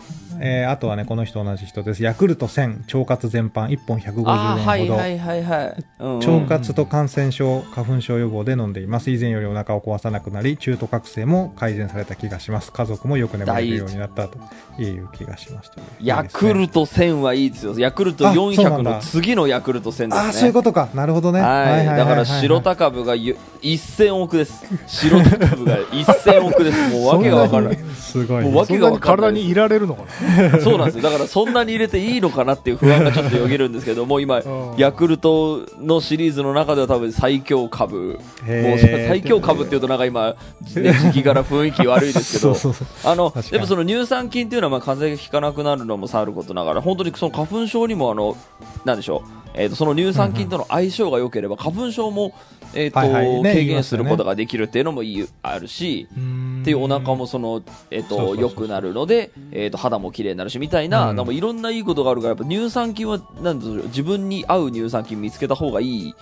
[0.42, 2.04] えーあとはね、この人同じ人です。
[2.04, 4.26] ヤクルト1000、腸活全般、1本150円ほど。
[4.26, 9.12] はいはいはいはい、うんうん腸活と感染症、花粉症予防で飲んでいます。
[9.12, 12.72] 以前よりお腹を壊さなくなり、中途覚醒も改善された気がします。
[12.72, 14.38] 家族もよく眠れるようになったと
[14.82, 20.90] いう気がしました、ヤクルト1000はいいですよヤクルトあそうな400んだの次のヤクルト1000ですねああ、そういうことか。
[20.94, 21.42] なるほどね。
[21.42, 24.66] はい、だから白田高部がゆ1000億です。
[24.88, 26.90] 白高部が1000億です。
[26.94, 27.78] もうわけがわからない。
[27.98, 30.29] すごい、もうわけがわかんない体にいられるのかな？
[30.62, 31.04] そうなんですよ。
[31.04, 34.74] だからそんなに入れていいのかなっていう不安がちょっとよぎるんですけども、今、うん。
[34.78, 38.20] ヤクルトのシリーズの中では多分最強株。
[38.46, 40.36] もう最強株っていうとなんか今、
[40.76, 42.56] ね、時期から雰囲気悪いですけど、
[43.04, 43.34] あの
[43.66, 48.38] その乳酸菌っていうのはまあ風邪がひかなくなるのもさることながら本当にその花粉症にもあの
[48.86, 52.34] なんでしょう、えー、とその乳酸菌との相性が良ければ花粉症も、
[52.74, 53.00] えーと
[53.44, 58.36] 軽減することができるっていうのもいいあるし、っっていうお腹もその、えっそうそうそう。
[58.36, 61.16] と良くなるので、えっと肌も綺麗になるしみたいな、うん。
[61.16, 66.14] なんかいろんないいことがあるからやっぱ乳酸菌はなん自分に合う乳酸菌見つけた方がいい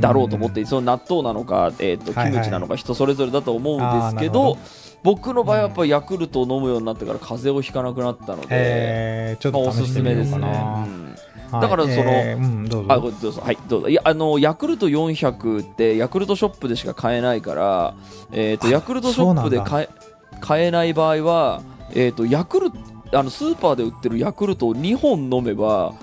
[0.00, 4.58] だろうと思って、その納豆なのか、えっとキムチなのか人それぞれだと思うんですけどど。
[5.02, 11.35] 僕の場合はやっぱりヤクルトを飲むようになってから風邪をひかなくなったので、えー、ちょっと試してみよすすめですね。
[11.52, 12.92] だからそのえーうん、どうぞ。
[12.92, 13.40] あ、どうぞ。
[13.40, 13.88] はい、どうぞ。
[13.88, 17.94] いや、あの、ヤクルト400って、ヤクルトショップでしか買えないから、
[18.32, 19.88] えっ、と、あヤクルトショップで買え、
[20.40, 21.62] 買えない場合は、
[21.94, 22.76] えっ、と、ヤクルト、
[23.12, 25.94] あの、スーパーで売ってるヤクルトを2本飲めば、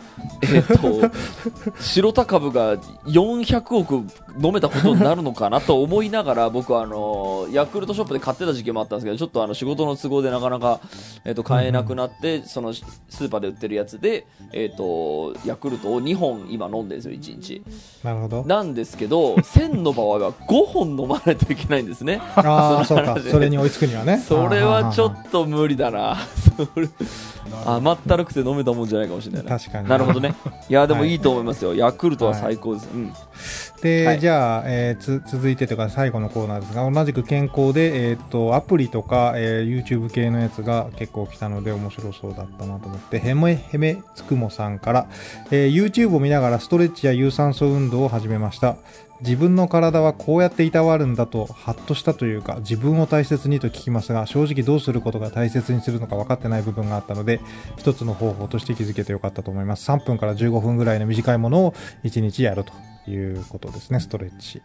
[0.41, 1.01] えっ、と、
[1.79, 4.03] 白田株が400億
[4.41, 10.79] 飲めたことになるのかなと思いながら、僕はあの、ヤクルトショップで買ってた時期もあったんですけど、ちょっとあの、仕事の都合でなかなか、
[11.25, 17.63] えっ、と、買えなくなって、その、スーパーで売ってるやつで、えっ、と、ヤクルトを2本今飲んでるんですよ、1日。
[18.03, 18.43] なるほど。
[18.45, 22.21] なんですけど、1000の場合は5本飲まないといけないんですね。
[22.35, 23.21] ああ、 そのそうか。
[23.29, 24.17] それに追いつくにはね。
[24.25, 26.17] それはちょとっと無理だな。
[27.65, 29.57] 甘ったるくて飲めたもんじゃないかもしれないな。
[29.57, 29.89] 確かに。
[29.89, 30.35] なるほどね。
[30.69, 31.75] いや、でもはいいいと思いますよ。
[31.75, 32.89] ヤクルトは最高です。
[32.93, 33.13] うん。
[33.83, 34.19] で、はい。
[34.21, 45.07] じゃあ、えーつ続いてというか最後のコーナーですが同じく健康で、えー、とアプリとか、えー YouTube 系のやつが結構来たので面白そうだったなと思ってへめへめつくもさんから、
[45.51, 48.77] えー YouTube を見ながらストレッチや有酸素運動を始めました。
[49.19, 57.39] 自分の体はこうやっていたわるんだとハッとしたというか自分を大切にと聞きますが正直どうすることが大切にするのか分かってない部分があったので
[57.77, 59.89] 一つの方法として気づけてよかったと思います。
[59.89, 62.73] 3分から15分ぐらいの短いものを1日やると
[63.07, 64.61] いうことですねストレッチ。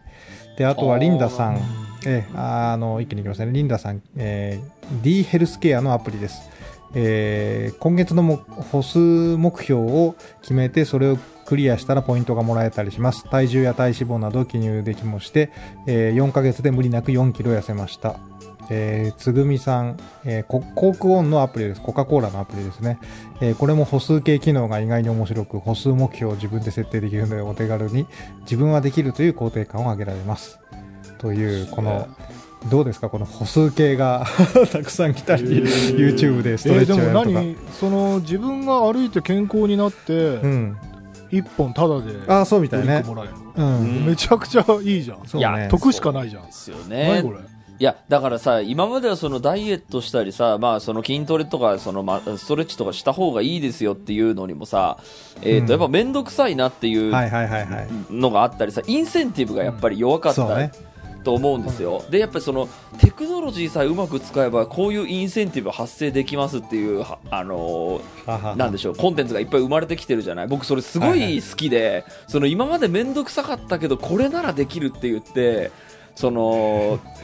[0.57, 1.59] であとはリンダさん。
[2.05, 3.51] えーあの一気にいきますね。
[3.51, 6.49] リンダさん、えー D ヘルスケアのアプリです。
[6.95, 13.23] えー今月のも歩数目標を決めてそれをクリアしたらポイントがもらえたりします。
[13.29, 15.51] 体重や体脂肪などを記入できもして、
[15.87, 18.19] えー4ヶ月で無理なく4キロ痩せました
[18.69, 21.81] えーつぐみさん、えーココークオンのアプリです。
[21.81, 22.99] コカ・コーラのアプリですね。
[23.41, 28.05] えーこれも歩数計機能が意外に面白く、歩数目標を自分で設定できるので、お手軽に
[28.41, 30.59] 自分はできるという肯定感を上げられます。
[31.17, 32.07] という、この、
[32.69, 33.09] どうですか？
[33.09, 34.25] この歩数計が
[34.71, 37.39] たくさん来たり、YouTube でストレッチをえーでもやるとか。
[37.41, 40.77] 何その自分が歩いて健康になってうん。
[41.31, 42.93] 一本タダでああ、そうみたドいね。
[42.95, 43.79] リンクもらえるうん。
[43.79, 45.67] うんめちゃくちゃいいじゃんそうね。
[45.69, 47.39] 得しかないじゃんですよね何これ？
[47.79, 54.97] いやだからさ今まではそのダイエットしたりさ、まあ、その筋トレとかその、ま、ストレッチとかした方がいいですよっていうのにもさ、
[55.41, 55.65] えーうん。
[55.65, 57.11] とやっぱ面倒くさいなっていう。
[58.11, 60.71] のがあったりさインセンティブがやっぱり弱かったね。
[61.23, 67.99] と思うんですよ、でやっぱりそのテクノロジーさえうまく使えばこういうインセンティブ発生できますっていうはあの
[68.55, 68.95] なんでしょう。
[68.95, 70.47] コンテンツがいっぱい生まれてきてるじゃない？
[70.47, 71.41] 僕それすごはいはいい。
[71.41, 75.71] 好きで、その今まで面倒くさかったけどこれならできるって言って
[76.15, 76.99] その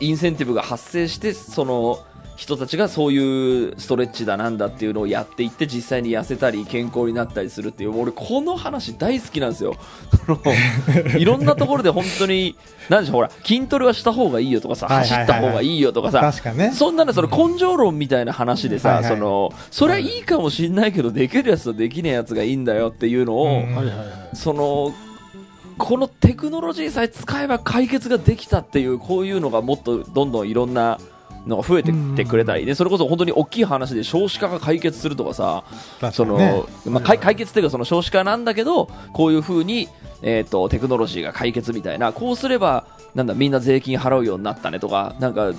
[0.00, 1.98] インセンティブが発生してその
[2.36, 9.76] 人たちがそういうストレッチだなんだっていうのをやっていって実際に痩せたり健康になったりするっていう俺この話大好きなんですよ。
[10.26, 12.56] そ のいろんなところで本当に
[12.88, 16.72] なんでしょうほら筋トレはした方がいいよとかさ走った方がいいよとかさ確かね。
[16.72, 23.62] そんなのその根性論みたいな話でさ、そのそれはいいかもしんないけどできるやつとできねえやつがいいんだよっていうのを、
[24.32, 24.92] その
[25.78, 30.98] このテクノロジーさえ使えば解決ができたっていうこういうのがもっとどんどんいろんな
[31.46, 35.64] のが増えてってくれたりね、それこそ本当に大きい話で少子化が解決するとかさ、
[36.12, 36.66] その。
[36.86, 39.88] まあ、解解決っていうかその少子化なんだけどこういうふうに、
[40.22, 45.52] えー、とテクノロジーが解決みたいなこうすればなんだみんな税金払うようになったねとかなんか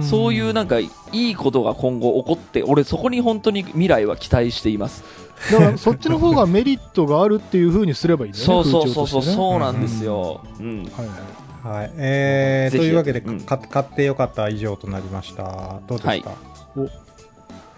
[0.00, 5.04] そういうなんかいいことが今後起こって俺そこに本当に未来は期待しています
[5.50, 11.78] だからそっちの方がメリットがあるっていうふうにすればいいんだよねそうそうそうそうそうなんですよ、うんはいはい。
[11.80, 11.92] はい。
[11.96, 13.40] えー、というわけで、うん。
[13.40, 15.80] か買ってよかった以上となりました。
[15.88, 16.18] どうですか、はい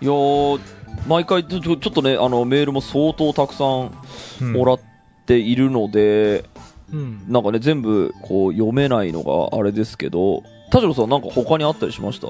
[0.00, 0.60] いやー
[1.06, 4.80] 毎回ちょっとねあのメールも相当たくさんもらっ
[5.26, 6.44] ているので、
[6.92, 7.24] うん。
[7.28, 12.26] なんかね全部こう読めないのがあれですけど田代さんなんか他にあったりしました？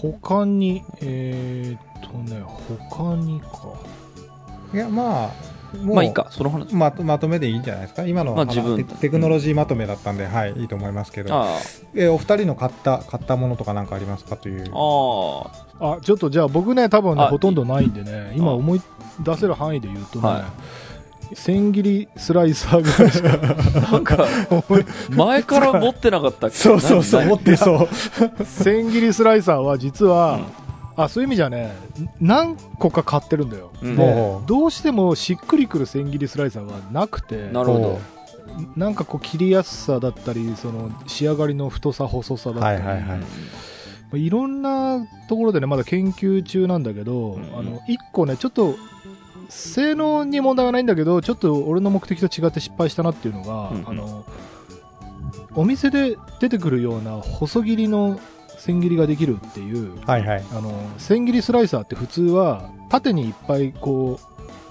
[0.00, 2.40] 他にえー、っとね
[2.88, 3.48] 他にか。
[4.72, 6.28] いや、まあ、もうまあいいか。
[6.30, 6.74] その話。
[6.74, 8.06] まとまとめでいいんじゃないですか？
[8.06, 8.84] 今のは、まあ自分。
[8.84, 11.58] テテクノロジーまとめだったんで、はい、いいと思いますけど、あ
[11.94, 14.70] えお二人の買った、買ったものとかなんかありますかという。
[14.72, 18.54] あああちょっとじゃあ僕ね多分ねあほとんどないんでね今あ。
[18.54, 18.82] 思い
[19.20, 20.50] 出せる範囲で言うとね、は
[21.34, 23.88] 千切りスライサーぐらいしか。
[23.88, 24.26] あなんか
[25.10, 26.56] 前から持ってなかったっけ？
[26.58, 27.28] そうそうそう、何？
[27.30, 28.44] 持ってそう。
[28.44, 30.40] 千切りスライサーは実は、
[30.96, 31.72] あそういう意味じゃね
[32.20, 33.96] 何個か買ってるんだよ、うん。
[34.46, 38.00] どうしてもしっくりくる千切りスライサーがなくてなるほど。
[38.76, 43.18] なんかこう切りやすさだったりその仕上がりの太さ細さだったり、はいはいはい。
[43.18, 43.24] ま
[44.14, 48.74] あいろんなところでねまだ研究中なんだけど、うんあの1個ねちょっと
[49.48, 53.88] 性能に問題はないんだけどちょっと俺の目的と違って失敗したなっていうのが、うんうん。
[53.88, 54.24] あの
[55.54, 58.20] お店で出てくるような細切りの
[58.58, 60.44] 千切りができるっていうはいはい。
[60.52, 64.20] あの千切りスライサーって普通は縦にいっぱいこ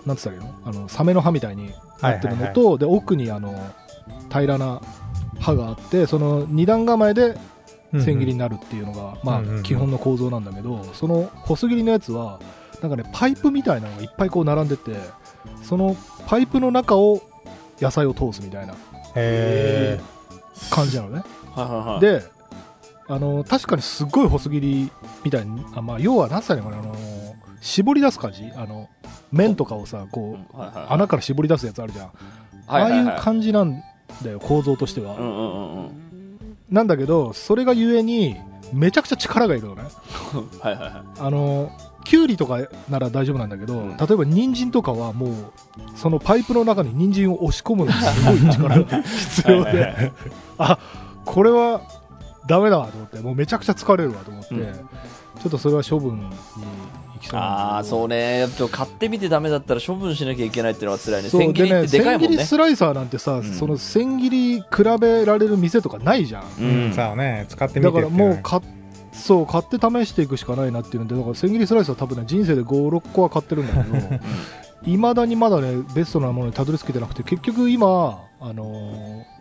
[0.06, 0.54] うなんつったらいいの？
[0.66, 3.54] あのサメの歯みたいになってるのと、で奥にあの
[4.30, 4.82] 平らな
[5.40, 7.38] 刃があってその二段構えで
[7.94, 9.60] 千切りになるっていうのが、まうんうんうん。
[9.60, 12.40] あ、基本の構造なんだけど、その細切りのやつは
[12.82, 14.96] なんかねパイプみたいなのがいっぱいこう並んでて
[15.64, 15.96] その
[16.28, 17.22] パイプの中を
[17.80, 18.76] 野菜を通すみたいな
[19.16, 20.00] へ
[20.70, 21.24] 感じなのね、
[21.56, 22.00] はいはいはい。
[22.02, 22.24] で
[23.08, 24.92] あの確かにすっごい細切り
[25.24, 26.96] みたいにあ、まあ、要は何歳のかなあの
[27.62, 28.52] 絞り出す感じ？
[28.56, 28.90] あの
[29.32, 30.88] 麺とかをさこうはいはいはい。
[30.90, 32.12] 穴から絞り出すやつあるじゃん、
[32.68, 33.00] はいはいはい。
[33.08, 33.82] ああいう感じなん
[34.24, 36.58] だよ構造としては、うんうんうんうん。
[36.70, 38.36] なんだけどそれがゆえに
[38.74, 39.84] めちゃくちゃ力がいるのね。
[40.62, 41.72] はいはいはあの、
[42.08, 43.98] キュウリとかなら大丈夫なんだけど、うん。
[43.98, 45.34] 例えば人参とかはもう、
[45.94, 50.14] そのパイプの中に人参を押し込むのにすごい力が 必要で、
[50.58, 50.80] あ、
[51.26, 51.82] これは
[52.48, 54.64] ダメだわと思って、もうめちゃくちゃ疲れるわと思って、うん。
[54.64, 58.40] ちょっとそれは処分に行きそうああそうね。
[58.40, 61.30] やっぱ買ってみてダメだったら処分しなきゃいけないっていうのは辛いね。
[61.30, 63.44] 千切りってでかいもん千切りねスライサーなんてさ、ん。
[63.44, 64.66] その千切り比
[65.02, 66.44] べられる店とかないじゃん。
[66.58, 66.94] うん。
[66.94, 68.62] さあね、使ってみだからもうか
[69.18, 73.98] そう買って試していくしかないなっていうのでだから千切りスライスは多分ね人生で56個は買ってるんだけど
[74.84, 79.38] いまだにまだねベストなものにたどり着けてなくて結局今あのー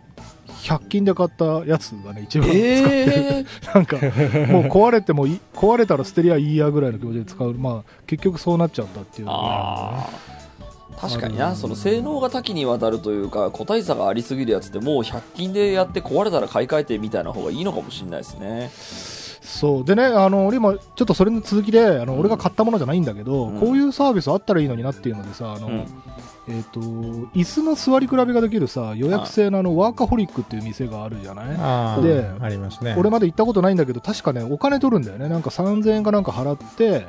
[0.67, 4.07] 100均で買ったやつがね一番使ってる、ええなんかもう
[4.63, 7.53] 壊れても壊れたら捨てりゃいいやぐらいの気持ちで使う。
[7.53, 9.39] まあ結局そうなっちゃったっていうのが。
[9.39, 11.55] ああ確かにな。
[11.55, 18.71] その性能が多岐にわたるというか個体差がありすぎるやつってもう100均でやって壊れたら買い替えてみたいな方がいいのかもしれないですね
[19.47, 19.85] そう。
[19.85, 23.59] でねあの俺今ちょっとそれの続きであの俺が買ったものじゃないんだけど、うん。
[23.59, 25.85] こういうサービスあったらいいのになっていうのでさあの、うん。
[26.49, 31.45] えっ、と椅子の座り比べができるさ予約制のあのワーカホリックっていう店があるじゃない？
[31.59, 32.95] あでーありますね。
[32.97, 35.27] 俺まで行ったことないんだけど確かねお金取るんだよね。
[35.27, 37.07] なんか3000円かなんか払って、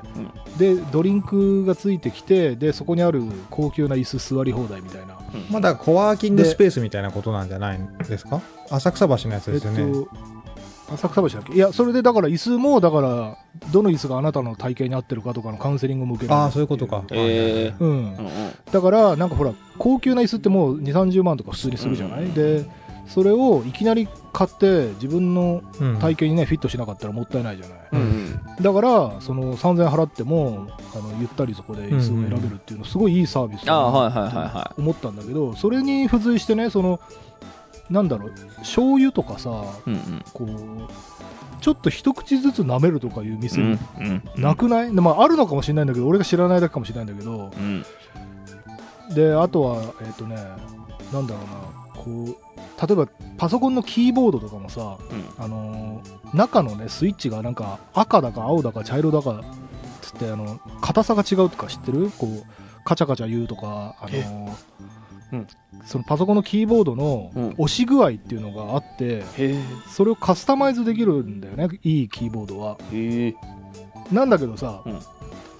[0.58, 5.16] でドリンクがついてきてでそこにある高級な椅子座り放題みたいな。
[5.50, 8.40] まだコワーキングスペースみたいなことなんじゃないんですか？
[8.70, 9.92] 浅草橋のやつえっですよね。
[9.92, 10.08] と
[10.90, 11.52] 浅草橋だっけ？
[11.54, 13.36] いやそれでだから椅子もだから
[13.72, 17.02] どの椅子があなたの体型に合ってるかとかのカウンセリングも受けるああ、そういうことか。
[17.10, 17.88] えうん。
[17.88, 18.38] えうんうん。
[18.70, 22.64] だからなんかほら高級な椅子ってもう2 3 0万とか普通にするじゃない、うんで
[23.08, 25.96] それをいきなり買って自分のうん。
[25.98, 28.40] 体型にねフィットしなかったらもったいないじゃない、うんうん。
[28.60, 37.00] だからその3000円払ってもあのゆったりそこで椅子を選べるっていうのすごいいいサービスだなああはいはいはいは思ったんだけどそれに付随してねその
[37.90, 39.50] なんだろう醤油とかさ
[39.86, 40.24] いうんうん。
[40.32, 47.50] こうちょっと一口ずつ舐めるとかいう店うんうんなくない、でまあ、あるのかもしれないんだけど俺が知らないだけかもしれないんだけど。
[47.56, 47.84] うん。
[49.14, 50.36] であとはえっ、とね
[51.12, 53.08] なんだろうなこう例えば
[53.38, 55.44] パソコンのキーボードとかもさ、うん。
[55.44, 59.42] あのー中のねスイッチがなんか赤だか青だか茶色だか
[60.02, 62.10] つってあの硬さが違うとか知ってる？
[62.18, 62.44] こう
[62.84, 64.52] カチャカチャ言うとかあのーうん
[65.84, 67.48] そのパソコンのキーボードのうん。
[67.58, 69.24] 押し具合っていうのがあって、
[69.88, 72.78] それをカスタマイズできるんだよねいいキーボードは。
[74.10, 74.98] なんだけどさ、うん。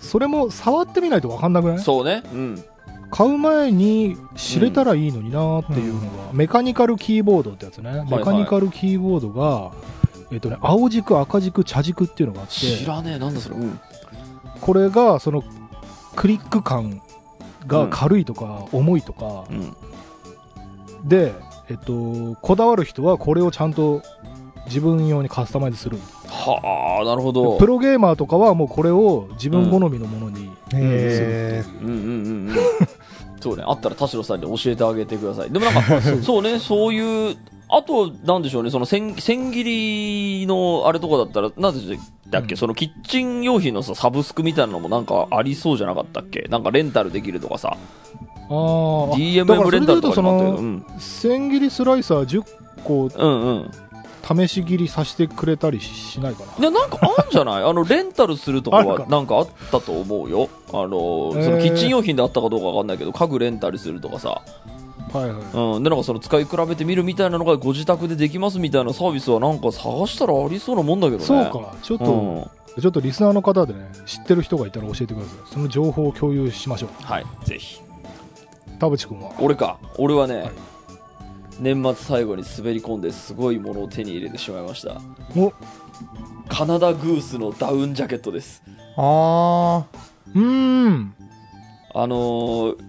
[0.00, 1.78] それも触ってみないと分かんなくない？
[1.80, 2.22] そうね。
[2.32, 2.64] うん。
[3.10, 8.10] 買う前に知れたらいいのになーっていうのが、メカニカルキーボードってやつね、はい。
[8.10, 9.72] メカニカルキーボードが、
[10.30, 13.18] えっとね、青軸赤軸茶軸っていうのがあって知らねえ。
[13.18, 13.56] なんだそれ。
[13.56, 13.80] うん。
[14.60, 15.42] これがその
[16.16, 17.00] クリック感
[17.68, 19.76] が軽いとか重いとか、うん。
[21.08, 21.32] で、
[21.68, 24.02] えっと、こだわる人はこれをちゃんと
[24.66, 25.98] 自分用にカスタマイズする。
[26.26, 27.58] はあなるほど。
[27.58, 32.56] プロゲーマーとかはもうこれを自分好みのものに、へうんうんうんうん
[33.40, 33.64] そうね。
[33.66, 35.50] あったら田代さんに教えてあげてください。
[35.50, 37.36] でもなんか そうねそういう
[37.70, 38.70] あとなんでしょうね。
[38.70, 41.98] その千千切りのあれとかだったらなんでし
[42.30, 42.56] たっけ、うん。
[42.56, 46.46] そのキッチン用品のさサブスクみたいなのもなんかありそうじゃなかったっけ？
[46.48, 47.76] なんかレンタルできるとかさ。
[48.50, 49.44] あー。
[49.44, 50.86] DMM レンタルとかにったけどだうん。
[50.98, 52.44] 千切りスライサー10
[52.84, 53.10] 個。
[53.14, 53.70] うんうん
[54.36, 56.52] 試し切りさせてくれたりしないかな。
[56.58, 57.62] でなんかあんじゃない？
[57.64, 59.20] あのレンタルするとかはな。
[59.20, 60.48] んかあったと思うよ。
[60.70, 60.88] あの
[61.32, 64.40] そのキッチン用品であったかどうかわかんないけど家具レンタルするとかさ。
[65.12, 65.76] はいはい。
[65.76, 71.24] うん、でなんかその使い比べてみるみたいなのがご自宅でできますみたいなサービスはなんか探したらありそうなもんだけどね。
[71.24, 71.74] そうか。
[71.82, 72.16] ちょっと、う
[72.78, 75.52] ん、ちょっとリスナーの方でね知ってる人がいたら教えてください。
[75.52, 76.90] その情報を共有しましょう。
[77.04, 77.26] はい。
[77.44, 77.80] ぜひ。
[78.78, 79.30] 田淵君は？
[79.40, 79.78] 俺か。
[79.96, 80.50] 俺はね、はい
[81.58, 85.00] 年末最後に滑り込んですごいものを手に入れてしまいました。
[85.36, 85.52] お。
[86.48, 88.62] カナダグースのダウンジャケットです。
[88.96, 89.84] あ
[90.34, 91.14] うーん。
[91.94, 92.88] あのー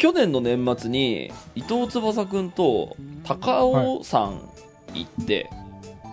[0.00, 4.40] 去年の年末に伊藤翼くんと高尾山
[4.94, 5.50] 行って、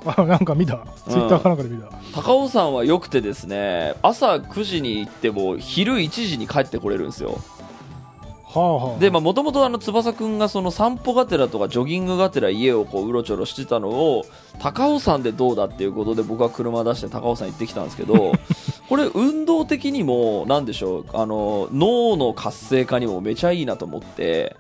[0.06, 0.86] あなんか見た。
[1.08, 7.30] ツイッターかなんかで見た、高尾山は良くてですね朝9時に行っても昼1時に帰ってこれるんですよ。
[7.30, 7.57] はあはあ
[9.00, 14.26] でもともと翼くんがその散歩がてらとかジョギングがてら家をこううろちょろしてたのを
[14.60, 18.32] 高尾山でどうだっていうことで僕は車出して高尾山行ってきたんですけど
[18.90, 24.56] これ運動的にもなんでしょうあの脳の活性化にもめちゃいいなと思って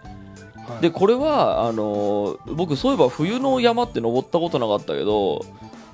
[0.67, 0.81] はい。
[0.81, 5.45] でこれはあの僕そういえば冬の山って登ったことなかったけど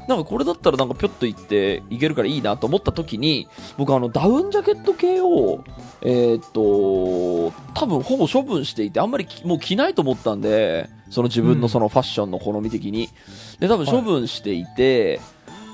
[0.08, 3.48] なんかこれだったらなんかぴょっと行って行けるからいいなと思った時に
[3.78, 5.64] 僕あのダウンジャケット系を
[6.02, 13.10] えーっと多分ほぼ処分していてあんまりきもう着ないと思ったんでその自分のそのファッションの好み的に。
[13.60, 15.22] で多分処分していて、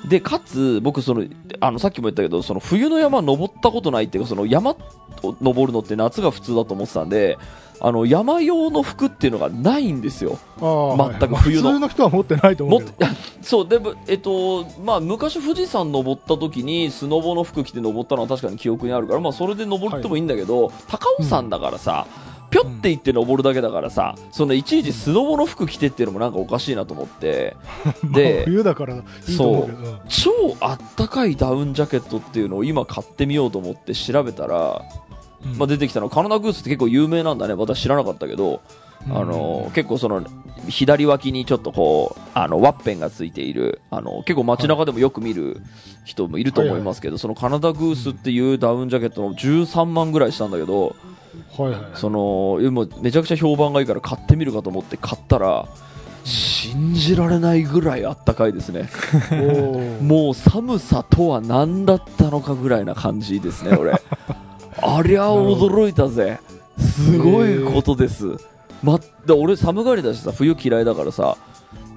[0.07, 1.25] でかつ僕その
[1.59, 7.37] あのさっきも言ったけどその冬の山登ったことないっていうかその山を登るのって夏が普通だと思ってたんで
[7.81, 10.37] あの山用の服っていうのがないんですよ。
[10.61, 11.69] ああ全く冬の。
[11.69, 12.81] 普通の人は持ってないと思う。
[13.41, 22.05] そうでもえっとまあ昔富士山登った時にスノボの服着て登ったのは確かに記憶にあるからまあそれで登ってもいいんだけど、高尾山だからさ、
[22.49, 27.55] ぴょって行って登るだけだからさ、そのいちいちスノボの服着てっていうのもなんかおかしいなと思って。
[28.03, 29.69] まあで冬だからいいと思う
[30.07, 35.08] 超あったかいダウンジャケットっていうのを今買ってみようと思って調べたら、うん
[35.57, 37.53] まあ、出てきたのカナダグースって結構有名なんだね。
[37.53, 38.61] 私知らなかったけど、
[39.07, 39.17] うん。
[39.17, 40.23] あの結構その
[40.67, 45.61] 左脇にちょっとこうあのワッペンがついているあの結構街中でもよく見る
[46.03, 50.95] 人もいると思いますけど、そのカナダグースっていうダウンジャケットの13万ぐらいしたんだけど、
[51.57, 51.81] はいはい。
[51.95, 52.19] その
[52.71, 55.67] もうめちゃくちゃ評判がいいから買ってみるかと思って買ったら
[56.23, 58.89] 信じられないぐらいあったかいですね。
[60.01, 63.93] もう寒さとは何だったのかぐらいな感じですね俺
[64.81, 66.39] ありゃ驚いたぜ。
[66.79, 68.37] すごいことです、
[68.81, 71.37] ま、で俺寒がりだしさ冬嫌いだからさ。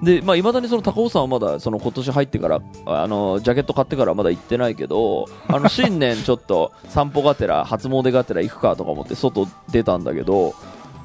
[0.01, 10.55] でまあ、未だにその高尾山はまだその今年入ってからあのジャケット買ってからまだ行ってないけどあの 新年ちょっと散歩がてら初詣がてら行くかとか思って外出たんだけど、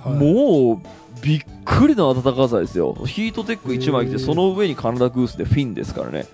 [0.03, 0.15] はい。
[0.15, 2.95] もうびっくりの暖かさですよ。
[3.07, 6.27] ヒートテック1枚着てその上にカナダグースでフィンですからね。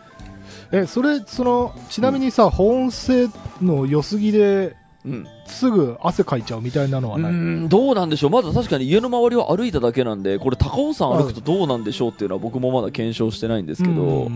[0.73, 3.29] え、それ、その、ちなみにさ、保温性
[3.63, 4.75] の良すぎで、
[5.07, 7.69] うんすぐ汗かいちゃうみたいなのはうない？
[7.69, 14.31] どうなんでしょう、まだ確かに家の周りを歩いただけなんで、これ、高尾山歩くとどうなんでしょうっていうのは僕もまだ検証してないんですけど、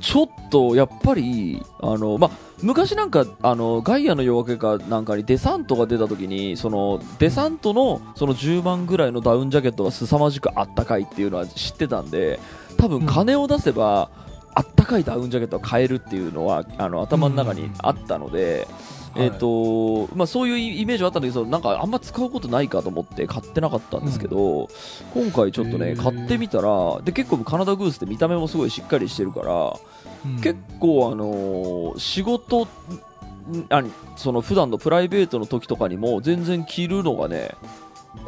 [0.00, 2.30] ちょっとやっぱり、あのまあ、
[2.62, 12.40] 昔なんかあのガイアの夜明けかなんかにデサントが出た時にそのデサントのその10万ぐらいのダウンジャケットが凄まじくあったかいっていうのは知ってたんで
[12.78, 14.10] 多分金を出せば、
[14.54, 24.68] あったかいダウンジャケットを買えるっていうのはあの頭の中にあったので、うんえーとまあ、そういうイメージはあったんだけどなんかあんま使うことないかと思って買ってなかったんですけど、
[25.14, 29.76] 今回ちょっとね買ってみたらで結構カナダグースって見た目もすごいしっかりしてるから、
[30.24, 30.40] うん。
[30.40, 33.82] 結構あのー仕事んあ
[34.16, 37.52] その普段のプライベートの時とかにも全然着るのがね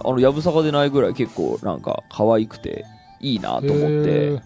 [0.05, 2.85] あのやぶさかでないぐらい結構なんか可愛くて
[3.21, 4.43] いいなと思ってへ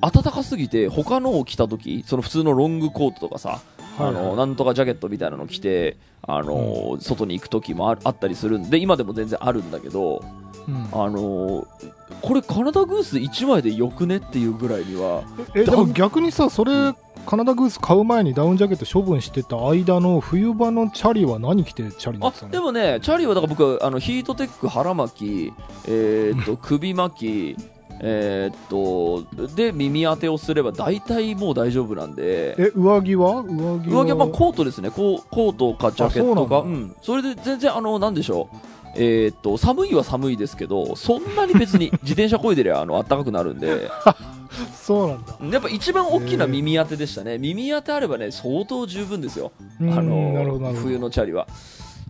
[0.00, 10.22] 暖かすぎて他のを着た時その普通のロングコートとかさ、ーあのなんとかジャケットみたいなの着てあのー外に行く時もああったりするんで今でも全然あるんだけど
[10.66, 10.76] うん。
[10.92, 11.66] あのー
[12.22, 15.24] これカナダグース1枚でよくねっていうぐらいには
[15.54, 16.94] えでも逆にさそれ
[17.26, 25.52] カナダグース買う前にダウンジャケット処分してた間の冬場のチャリは何着てチャリ乗あでもね、チャリはだから僕はあのヒートテック腹巻き、
[25.86, 27.56] えーっと 首巻き、
[28.00, 32.54] えーっとで耳当てをすれば大体もう大丈夫なんで。
[32.58, 33.42] え上着は？
[33.42, 34.02] 上着は？
[34.02, 36.46] 上着はまあコートですね、コーコートかジャケット。
[36.46, 38.56] か、あそうなんうん、それで全然、あのなんでしょう、
[38.96, 43.88] えーっと寒いは寒いですけど、そんなに別に 自転車こいでりゃあの暖かくなるんで、
[44.74, 45.36] そうなんだ。
[45.52, 51.46] やっぱ一番大きな耳当てでしたね、耳当てあればね、相当十分ですよ、うんあの冬のチャリは。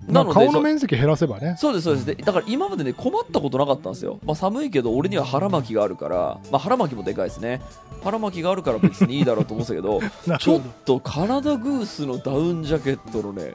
[0.09, 1.57] まあ顔その面積減らせばね。
[1.59, 2.07] そうですそうです。
[2.07, 7.61] でだから今までね困ったことなかったんですよ、まあ、寒いけど俺には腹巻きがあるから、まあ、腹巻きもでかいですね。
[8.03, 13.55] 腹巻きがあるから別にいいだろうと思ってたけど なちょっとカナダグースのダウンジャケットのね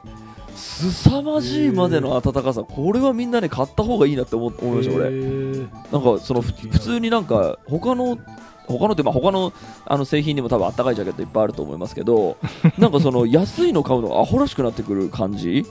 [0.56, 5.10] 凄まじいまでの暖かさこれはみんなね買った方がいいなって思思いました俺。
[5.10, 8.18] なんかそのふ普通になんか他の
[8.66, 9.52] 他のってまあ他の
[9.86, 12.36] あの製品にも多分あったかいジャケットいっぱいあると思いますけど
[12.78, 15.66] なんかその安いの買うのがアホらしくなってくる感じ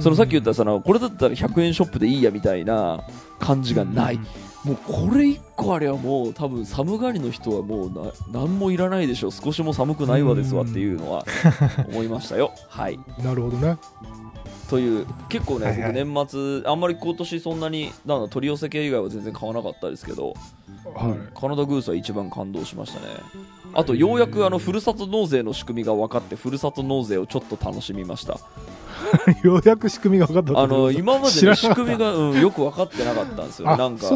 [0.00, 3.04] そのさっき言ったそのこれだったら100円ショップでいいやみたいな
[3.38, 4.20] 感じがない、
[4.64, 9.32] もうこれ1個あればもう多分寒がりの人はもうな何もいらないでしょう。
[9.32, 11.24] 少しも寒くないわですわっていうのは
[11.88, 12.52] 思いましたよ。
[12.68, 12.98] はい。
[13.22, 13.76] なるほどね。
[14.68, 15.92] という結構ね、はいはい。
[15.92, 20.34] 僕年末あんまり今年そんなになんだ取り寄せ系以外は全然買わなかったですけど、
[20.94, 21.38] はい。
[21.38, 23.06] カナダグースは一番感動しましたね
[23.76, 28.40] あとようやくあのふるさと納税の仕組みが分かってふるさと納税をちょっと楽しみました。
[29.44, 31.74] ようやく仕組みが分かったあの今まで、ね、知らなかった。
[31.74, 34.06] 仕組みが、うん、よく分かってなかったんですよなんか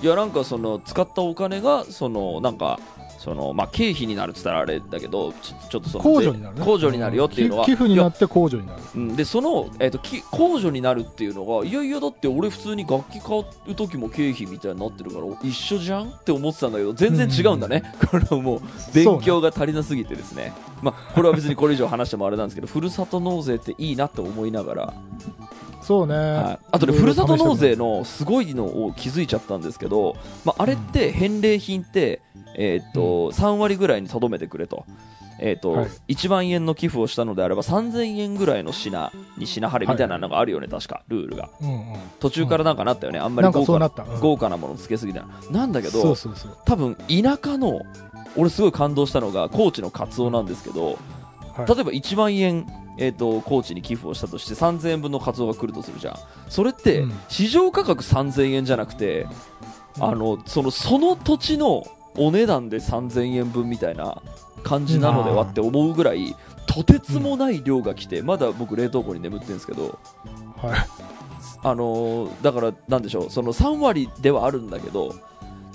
[0.00, 2.78] いやなんかその使ったお金がそのなんか
[3.22, 6.62] そのまあ経費になるって言ったらあれだけどちょちょっとその控除になるね。
[6.62, 8.82] 控除になるよっていうのは寄寄付になって控除になる。
[8.96, 9.14] うん。
[9.14, 18.60] でその、えー、とき控除になるっていうのがいやいやだって俺普通に楽器買う時も経費みたいになってるから一緒じゃんって思ってたんだけど全然違うんだね、これはもう
[18.92, 20.52] 勉強が足りなすぎてですね。
[20.82, 24.94] まあこれは別にこれ以上話してもあれなんですけどふるさと納税っていいなって思いながら。
[25.82, 32.22] そうね、はい、あとね、ふるさと納税のすごいのを気づいちゃったんですけど、まあ、あれって返礼品って、
[32.56, 34.84] えーっと3割ぐらいにとどめてくれと、
[35.38, 35.88] えーとはい。
[36.14, 41.48] 1万円の寄付をしたのであれば3000円ぐらいの品に品晴れみたいなのがあるよね、確かルールが。
[41.60, 41.96] うんうん。
[42.20, 44.14] 途中からなんかなったよね、あんまりなんか豪華なそうなった。
[44.14, 44.20] うん。
[44.20, 46.56] 豪華なものつけすぎたなんだけどそうそうそう。
[46.64, 47.80] 多分田舎の
[48.36, 50.98] 俺すごい感動したのが高知のカツオなんですけど、
[51.54, 51.66] はい。
[51.66, 52.66] 例えば1万円、
[52.98, 56.16] えー、と高知に寄付をしたとして3000円分のカツオが来るとするじゃん。
[56.48, 57.12] それってうん。
[57.28, 59.26] 市場価格3000円じゃなくて、
[59.98, 61.84] あのそのその土地の
[62.16, 64.20] お値段で3000円分みたいな
[64.62, 66.36] 感じなのではって思うぐらい
[66.66, 69.98] とてつもない量が来てまだ僕冷凍庫に眠ってるんですけど
[70.56, 70.78] はい。
[71.64, 75.14] あのーだからなんでしょうその3割ではあるんだけど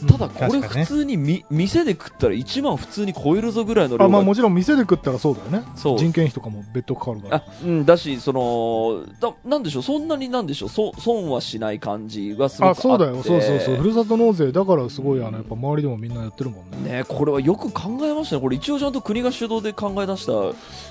[0.06, 5.64] ただこれ普通にみ、店で食ったら1万普通に超えるぞぐらいの量あ、まあがもちろん店で食ったらそうだよね。
[5.76, 7.38] そう人件費とかも別途かかるから。
[7.38, 9.84] あうん、だしそのだなんでしょう？
[9.84, 10.70] そんなになんでしょう？
[10.70, 13.24] そ損はしない感じがすごくああ、ってそうだよ。
[13.24, 13.76] そうそうそう。
[13.78, 16.98] ふるさと納税だからすごい、あの、やっぱ周りでもみんなやってるもんね。
[17.00, 20.32] ねこれはよく考えましたねこれ一応ちゃんと国が主導で考え出した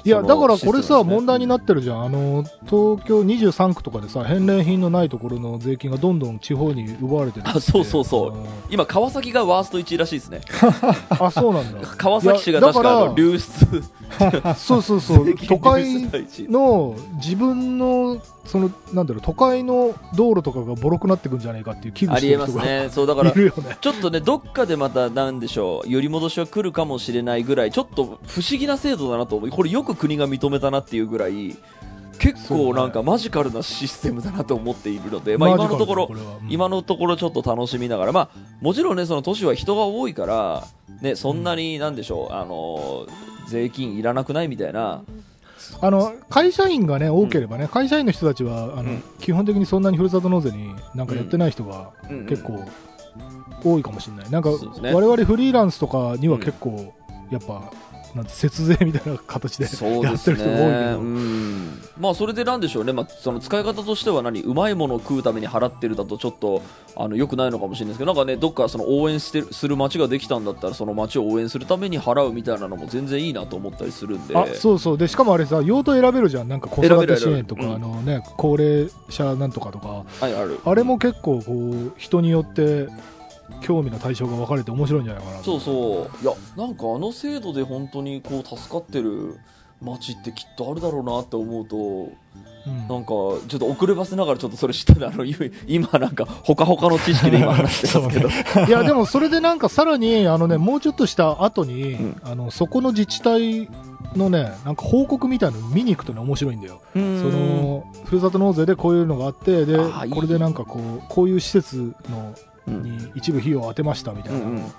[0.04, 2.02] いや、だからこれさ、ね問題になってるじゃん。
[2.04, 8.34] あの、東京23区とかでさ、返礼品のないところの税金がどんどん地方に奪われてるあそうそうそう
[8.70, 10.40] 今川崎がワースト1位らしいですね。
[11.20, 11.86] あ、そうなんだ。
[11.98, 13.84] 川崎市が確か流出。
[14.56, 15.34] そうそうそう。
[15.46, 16.08] 都会
[16.48, 22.88] の自分の、その、なんだろう、都会の道路とかがボロくなってくんじゃないかっていう危惧ありえますね。
[22.90, 23.32] そうだから。
[23.32, 29.50] ちょっとねどっかでまたなんでしょう寄り戻しは来るかもしれないぐらいちょっと不思議な制度だなと思う。
[29.50, 31.54] これよく国が認めたなっていうぐらい
[32.18, 36.10] 結構なんかマジカルなシステムだなと思っているので、まあ、今のところ
[36.48, 40.66] 今のところちょっと楽しみながら、まあ、もちろんね、その都市は人が多いから、
[41.02, 45.02] ね、そんなに、なんでしょう、あのー税金いらなくないみたいな、
[45.80, 49.02] あの会社員がね多ければね、会社員の人たちはあの、うん。
[49.20, 52.26] 基本的にそんなにふるさと納税になんかやってない人がうん。
[52.26, 52.64] 結構
[53.64, 56.94] 多いかもしれない、なんか我々フリーランスとかには結構、
[57.30, 57.72] やっぱ
[58.16, 61.82] なんて節税みたいな形でそうやってる人が多いけど、うん。
[61.98, 66.62] まあ、それでなんでしょうね、まあ、その使い方としては何、うまいものを食うために払ってるだとちょっと
[66.96, 74.36] あの良くないのかもしれないですけど、なんかね、どっかその応援してるする街ができたんだったら、その街を応援するために払うみたいなのも全然いいなと思ったりするんで。
[74.36, 74.98] あそうそう。
[74.98, 76.48] でしかもあれさ用途選べるじゃん。
[76.48, 80.04] なんか子育て支援とか、選べるあのね、高齢者なんとかとか。
[80.20, 80.58] はい、ある。
[80.64, 82.88] あれも結構こう人によって
[83.60, 86.24] 興味の対象が分かれて面白いんじゃないかなそうそう。
[86.24, 89.38] いやなんかあの制度で本当にこう助かってる
[89.80, 92.88] 街ってきっとあるだろうなって思うとうん。
[92.88, 98.28] なんかちょっと遅ればせながらちょっとそれ知ってたあの 今今なんかほかほかの知識で今 話してますけど。
[98.66, 102.20] いやでもそれでなんかさらにあのねもうちょっとした後に、うん。
[102.24, 103.68] あのそこの自治体
[104.16, 106.80] のねなんか報告みたいなの見に行くとね面白いんだよ。
[106.94, 107.00] そそ
[107.36, 109.76] のふるさと納税でこういうのがあってで
[110.10, 112.34] これでなんかこうこういう施設のうん
[112.66, 114.72] に一部費用を当てましたみたいな、うんうん。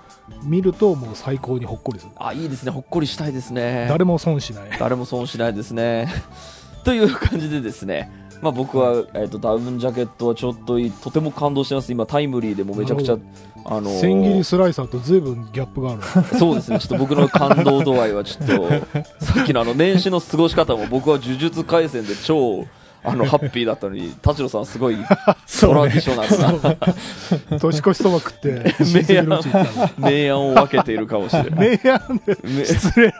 [0.43, 2.11] 見るともう最高にほっこりする。
[2.17, 2.71] あいいですね。
[2.71, 3.87] ほっこりしたいですね。
[3.89, 4.69] 誰も損しない。
[4.79, 6.07] 誰も損しないですね。
[6.83, 8.11] という感じでですね。
[8.41, 11.91] まあ僕は、えー、とダウンジャケットはちょっといいとても感動してます。
[11.91, 13.21] 今タイムリーでもめちゃくちゃな
[13.65, 16.01] あのー千切りスライサーと随分ギャップがある。
[16.37, 18.69] そうですね、ちょっと僕の感動度合いはちょっと、
[19.25, 22.65] さっきのあの年始の過ごし方も僕は呪術廻戦で超、
[23.03, 30.09] あの、ハッピーだったのに、田代さんはすごいトラディショナルな年越しそば食って親戚の家行ったの。
[30.11, 31.79] 明暗を分けているかもしれない。
[31.83, 33.13] 明暗でめ失礼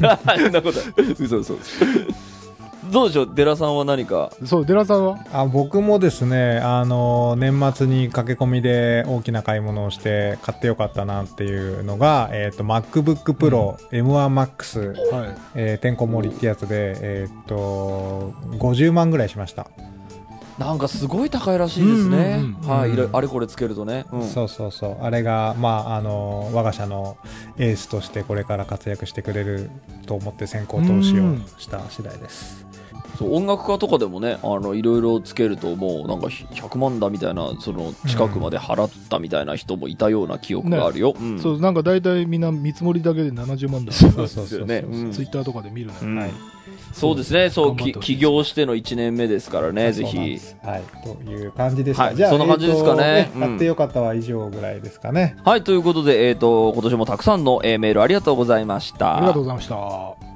[0.00, 0.16] な。
[0.36, 0.80] そんなこと
[1.18, 1.58] 嘘嘘。
[2.90, 4.30] どうでしょう、デラさんは何か？
[4.44, 5.18] そう、寺さんは？
[5.32, 15.36] あ僕もですね、あの年末に駆け込みで大きな買い物をして買ってよかったなっていうのが、えっ、と、MacBook Pro、M1Max、はい。
[15.54, 19.66] えーてんこ盛りってやつで、えっ、と、50万ぐらいしました。
[20.58, 22.56] なんかすごい高いらしいですねうんうん。
[22.62, 24.06] うんはい、あれこれつけるとね。
[24.12, 25.04] うんそうそうそう。
[25.04, 27.16] あれが、まあ、あの我が社の
[27.58, 29.70] エースとしてこれから活躍してくれる
[30.06, 32.66] と思って先行投資をした次第です。
[33.18, 41.40] そう音楽家とかでもねあのいろいろつけるともうなんか100万だみたいなその近くまで払ったみたいな人もいたような記憶があるよ、うん。
[41.40, 43.92] そう、なんか大体みんな見積もりだけで70万だ。
[43.92, 44.78] そうそうですよね。
[44.78, 45.12] うん。
[45.12, 45.94] ツイッターとかで見るね。
[46.00, 46.16] うん。
[46.16, 46.30] はい。
[46.92, 47.50] そうですね。
[47.50, 50.38] そう起業しての1年目ですからねぜひ。
[50.38, 50.56] す。
[50.62, 50.82] はい。
[51.02, 52.04] という感じでした。
[52.04, 52.16] はい。
[52.16, 53.30] じゃあ、そんな感じですかね。
[53.34, 53.40] えーとうん。
[53.40, 55.36] 買ってよかったは以上ぐらいですかね。
[55.44, 55.64] はい。
[55.64, 59.16] ということで、えー、と今年もたくさんの、えーメールありがとうございました。
[59.16, 60.27] ありがとうございました。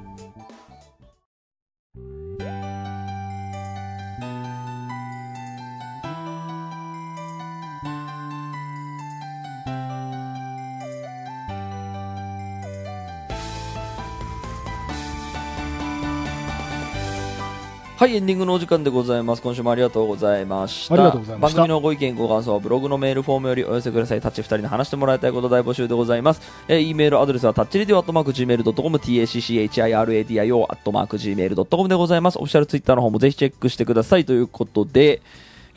[18.03, 19.41] ははい、エンディングのお時間でございます。
[19.41, 20.93] 今週もありがとうございました。
[20.93, 24.19] ありがとうございました番組のご意見、ご感想はブログのメールフォームよりお寄せください。
[24.19, 26.41] タッチ2人に話してもらいたいこと大募集でございます。
[26.67, 32.39] えー、e メールアドレスはタッチレディオアットマーク Gmail.com、tacchiradio アットマーク Gmail.com でございます。
[32.39, 35.21] オフィシャルツイッターの方もぜひチェックしてくださいということで、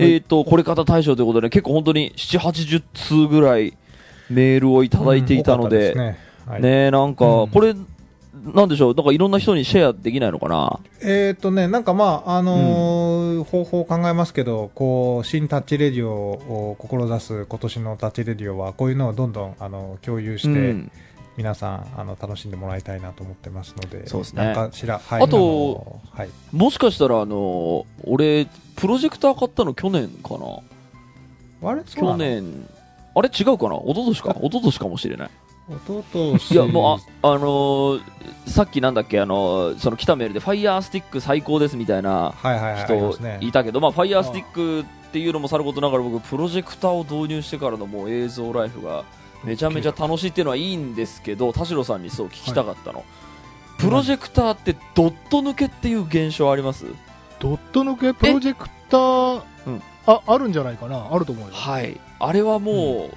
[0.00, 3.76] えっ、と、これ方大賞ということで、結構本当に7、80通ぐらい
[4.30, 7.76] メールをいただいていたので、多かったすねはいねえ、なんか、うんこれ、
[8.54, 10.78] なんでしょう、なんかいろんな人にシェアできないのかな？
[11.02, 20.90] えっ、とね、なんかまあ、あのー方法を考えますけど、こう、新タッチレディオを志す今年のタッチレディオは、こういうのをどんどん、あの、共有して、うん。
[21.36, 24.42] 皆さん、あの、楽しんでもらいたいなと思ってますので、そうですね。
[24.42, 25.22] なんかしら、はい。
[25.22, 26.30] あとのはい。
[26.50, 31.70] もしかしたら、あの俺、プロジェクター買ったの去年かな？
[31.70, 31.82] あれ？
[31.84, 32.66] 去年、
[33.14, 33.28] あれ？
[33.28, 33.76] 違うかな？
[33.76, 34.30] 一昨年か？
[34.40, 35.30] 一昨年かもしれない。
[35.68, 38.02] 弟いや、もう、あ、あのー
[38.46, 42.34] さっきなんだっけ、あのーその来たメールで、ファイヤースティック最高ですみたいな
[42.84, 43.18] 人。
[43.40, 49.04] いたけど、まあ、ファイヤースティックっていうのもさることながら、僕、プロジェクターを導入してからのもう映像ライフが、
[49.44, 53.04] めちゃめちゃ楽しいっていうのはいいんですけど、田代さんにそう聞きたかったの。
[53.78, 56.86] プロジェクターってドット抜けっていう現象あります？
[57.38, 58.14] ドット抜け？
[58.14, 59.82] プロジェクター、うん。
[60.06, 61.08] あ、あるんじゃないかな？
[61.12, 61.54] あると思うよ。
[61.54, 62.00] はい。
[62.18, 63.14] あれはもう、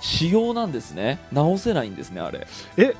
[0.00, 1.18] 仕様なんですね。
[1.32, 2.46] 直せないんですね、あれ。
[2.76, 2.96] で、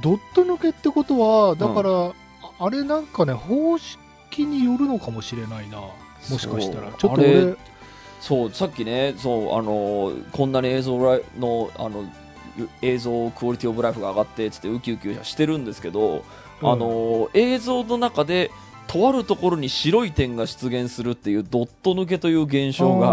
[0.00, 2.12] ドット抜けってことは、だから、あ
[2.58, 5.78] あれなんかね、方式によるのかもしれないな。
[5.78, 6.90] もしかしたら。
[6.96, 7.54] ちょっと俺、
[8.20, 10.98] そう、さっきね、そう、あのーこんなに映像
[11.38, 12.06] の、あの、う
[12.82, 16.24] 映像クオリティオブライフが上がって、つってウキウキしてるんですけど、
[16.62, 18.50] うんあのー映像の中で、
[18.86, 23.08] とあるところに白い点が出現するっていうドット抜けという現象が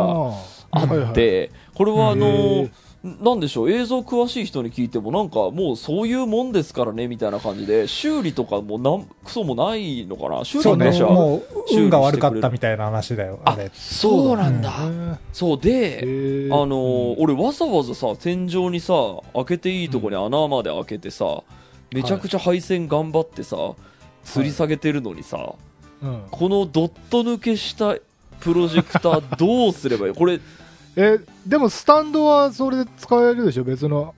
[0.72, 2.72] あーはいはいって、これはあのー
[3.02, 3.72] なんでしょう？
[3.72, 10.44] 映像詳しい人に聞いてもなんかもうそういうもんですからねみたいな感じで修理とかもなんクソもないのかな？
[10.44, 13.58] 修理そうね、私はもう、運が悪かったみたいな話だよ、あ。
[13.74, 14.70] そうなんだ。
[14.70, 15.18] へー。
[15.32, 18.94] そうであのー俺わざわざさ天井にさ
[19.34, 21.44] 開けていいとこに穴まで開けてさ、
[21.94, 23.56] めちゃくちゃ配線頑張ってさ
[24.26, 25.54] 吊り下げてるのにさ、
[26.02, 26.24] うん。
[26.30, 27.96] このドット抜けした
[28.42, 30.14] プロジェクターどうすればいい？
[30.14, 30.42] これ
[31.02, 33.64] え、でもスタンドはそれで使えるでしょ？
[33.64, 34.14] 別の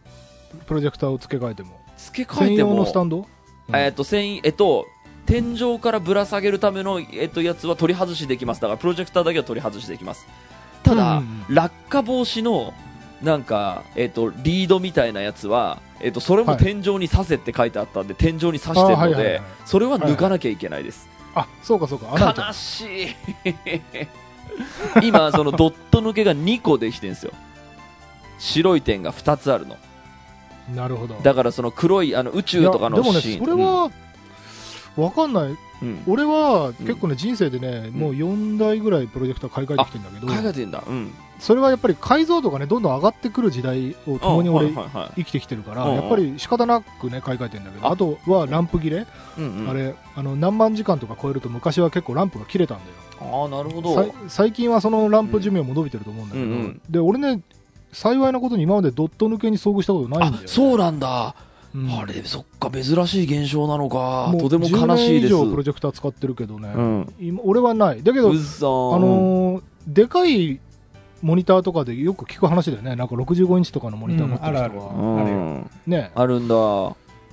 [0.65, 1.79] プロジェクターを付け替えても。
[1.95, 2.73] 付け替えても。
[2.73, 3.27] のスタンド？
[3.69, 3.75] うん。
[3.75, 4.87] えっと繊維えっと
[5.27, 8.61] 天井からぶら下げるための、えっと、やつは取り外しできます。
[8.61, 10.25] だからプロジェクターだけは取り外しできます。
[10.81, 12.73] ただ、うん落下防止の
[13.21, 16.63] なんか、えっと、リードみたいなやつは、えっと、それもはい。
[16.63, 22.35] 天井に刺せって書いてあったんで、天井に刺してるので、あはいはいはいそれは抜かなきゃいけないです、あ、そうかそうか。
[22.35, 23.07] 悲しい
[25.03, 27.31] 今そのドット抜けが2個できてるんですよ。
[28.39, 29.77] 白い点が2つあるの。
[30.75, 31.15] なるほど。
[31.21, 33.39] だからその黒いあの宇宙とかのでもね、シーン。
[33.39, 33.91] それは、
[34.97, 35.43] わかんない。
[35.45, 35.55] うん。
[35.83, 40.83] うん俺は結構ね、人生でね、もう4台ぐらいプロジェクター買い替えてきてんだけど、考えてんだ。
[40.85, 41.11] うん。
[41.39, 45.11] それはやっぱり解像度がね、どんどん上がってくる時代を共に俺、はいはいはい。
[45.17, 45.95] 生きてきてるから、うんうん。
[45.95, 49.07] やっぱり仕方なくね、買い替えてんだけど、ああとはランプ切れ、
[49.39, 49.69] うんうん。
[49.69, 52.95] あれ、あの、何万時間とか超えると昔は結構ランプが切れたんだよ。
[53.21, 54.13] ああなるほど。
[54.27, 56.81] 最近はそのランプ寿命も伸びてると思うんだけど、うんうん。
[56.89, 57.41] で、俺ね、
[57.91, 60.45] 幸いなことに今までドット抜けに遭遇したことないんだよ、ね。
[60.45, 61.35] あそうなんだ、
[61.75, 61.91] うん。
[61.91, 64.33] あれそっか珍しい現象なのか。
[64.39, 67.13] とても悲しい10年以です上プロジェクター使ってるけどね、うん。
[67.19, 68.03] 今俺はない。
[68.03, 70.59] だけど、あのーでかい
[71.23, 72.95] モニターとかでよく聞く話だよね。
[72.95, 74.93] なんか65インチとかのモニター持ってる人は。
[74.93, 75.21] うん。
[75.21, 75.69] あるよ。
[75.87, 76.11] ね。
[76.15, 76.55] あるんだ。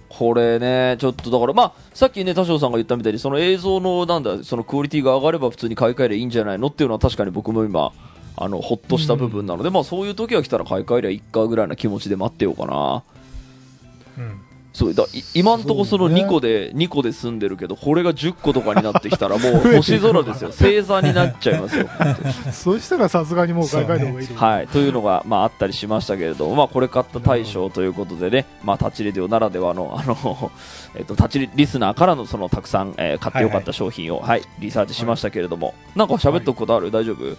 [0.08, 7.92] これね、ちょっとだから、まあ、さっきね、田代さんが言ったみたいに、その映像の、なんだ、そのクオリティが上がれば普通に買い替えりゃいいんじゃないのっていうのは確かに僕も今、
[8.36, 13.02] あの、ほっとした部分なので、まあそういう時が来たら買い替えりゃいいかぐらいな気持ちで待ってようかな。
[14.16, 14.40] うん。
[14.78, 20.50] そうだい今んとこそのそうね2個で、2個で住んでるけど、これが10個とかになってきたら もう星空ですよ。
[20.52, 21.88] 星座になっちゃいますよ。
[22.52, 24.44] そしたらさすがにもう買い替えた方がいいと思う。
[24.44, 30.52] はい、というのが、まあ、あったりしましたけれども、まあ、これ買った大賞ということでね、まあ、タッチレディオならではの、あの、
[30.94, 37.36] えっと、タッチリリスナーからの、その、たくさん、えー買ってよかった商品を、はい、リサーチしましたけれども、なんか喋っとくことある、大丈夫？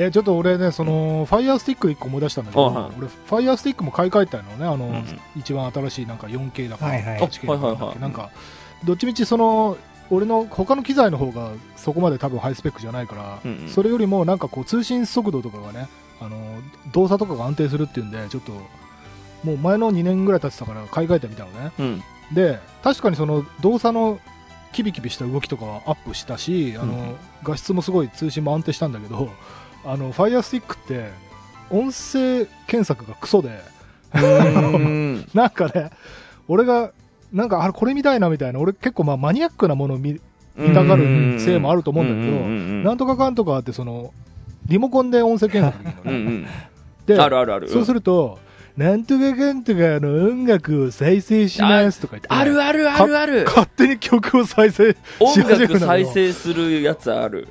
[0.00, 5.20] えーちょっと俺ね、その、ファイヤースティック1個思い出したんだけど、俺、ファイヤースティックも買い替えたのね、あの、うんうん。
[5.36, 8.00] 一番新しいなんか 4K だか、はいはい 8K だかあはいはいはい。
[8.00, 8.30] なんか、
[8.84, 9.76] どっちみちその、
[10.08, 13.68] 俺の他の機材の方がそこまで多分ハイスペックじゃないから、うんうん。
[13.68, 15.86] それよりもなんかこう通信速度とかがね、
[16.18, 16.36] あの
[16.92, 18.52] 動作とかが安定するっていうんで、ちょっと、
[19.44, 21.72] もう前の2年ぐらい経ってたから買い替えてみたのね。
[21.78, 22.02] うん。
[22.32, 24.18] で、確かにその動作の
[24.72, 27.16] キビキビした動きとかはアップしたし、あのうん。
[27.42, 29.30] 画質もすごい通信も安定したんだけど、
[29.84, 31.10] あの、ファイヤースティックって、
[31.70, 33.60] 音声検索がクソで、
[34.14, 35.26] うん。
[35.34, 35.90] なんかね、
[36.48, 36.92] 俺が、
[37.32, 40.20] なんか、あれ、これ見たいなみたいな、俺結構まあマニアックなものを見
[40.58, 42.48] 痛がるせいもあると思うんだけど、ど
[42.88, 44.12] なんとかかんとかってその、
[44.66, 46.46] リモコンで音声検索できるのね。
[47.06, 47.68] で、あるあるある。
[47.68, 48.38] そうすると、
[48.76, 53.44] なんとかかんとかの音楽を再生しますとか言って、あるあるあるある。
[53.44, 57.48] 勝手に曲を再生音し始めるの楽再生するやつある。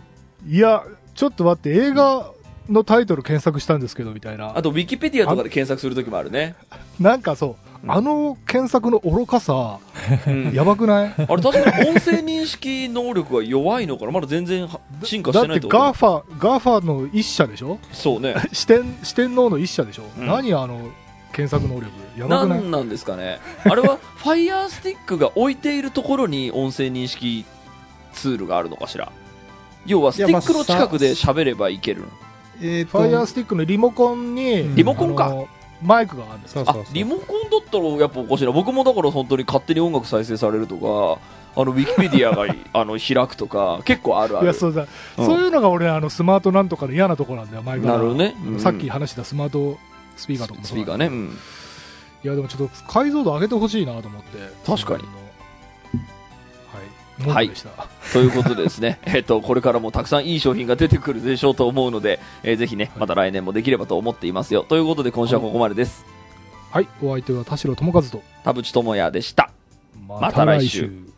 [0.48, 0.84] いや、
[1.20, 2.32] ちょっと待って、映画
[2.70, 4.54] のタイトル検索したんですけど、みたいな。
[4.58, 4.62] あ。
[4.62, 6.56] と、ウィキペディアとかで検索するときもあるね。
[6.98, 7.92] なんかそう、うん。
[7.92, 9.80] あの検索の愚かさ、
[10.28, 10.54] うん。
[10.54, 11.14] やばくない？
[11.18, 14.12] あれ確かに音声認識能力が弱いのかな？
[14.12, 17.80] まだ全然は進化しだっててないと思うガーファ、 GAFAの一社でしょ？
[17.92, 18.36] そうね。
[18.54, 20.26] 四天、四天王の一社でしょ、うん。
[20.28, 20.90] 何あの、
[21.34, 21.92] 検索能力？
[22.18, 22.60] やばくない？
[22.62, 23.40] 何なんですかね？
[23.66, 27.44] あれは ファイヤースティックが置いているところに音声認識
[28.14, 29.12] ツールがあるのかしら？
[29.86, 32.08] 要はスティックの近くで喋ればいけるの？
[32.62, 35.26] えーファイヤースティックのリモコンに、リモコンか？
[35.26, 35.48] あの
[35.82, 36.64] マイクがあるんですよ。
[36.64, 36.94] あそうそうそう。
[36.94, 38.52] リモコンだったらやっぱおかしいな。
[38.52, 41.22] 僕もだから本当に勝手に音楽再生されるとか
[41.56, 44.46] あのウィキペディアがあの開くとか 結構あるある。
[44.46, 45.26] いや、そうだ、うん。
[45.26, 47.94] そういうのが俺、あの、スマートなんとかの嫌なとこなんだよ、マイクが。
[47.94, 48.60] なるほどね、うん。
[48.60, 49.78] さっき話したスマート
[50.18, 51.38] スピーカーとかもそうだスピーカーね、うん。
[52.26, 54.38] いや、でもちょっと解像度上げてほしいなと思って。
[54.66, 55.04] 確かに
[57.28, 57.52] はい。
[58.14, 64.66] ということでですね、 えっと、これからもたくさんいい商品が出てくるでしょうと思うので、えーぜひね、また来年もできればと思っていますよ。
[64.68, 66.06] ということで、今週はここまでです。
[66.72, 66.88] はい。
[67.02, 69.52] お相手は田代智和と、田淵智也でした。
[70.08, 71.09] また来週。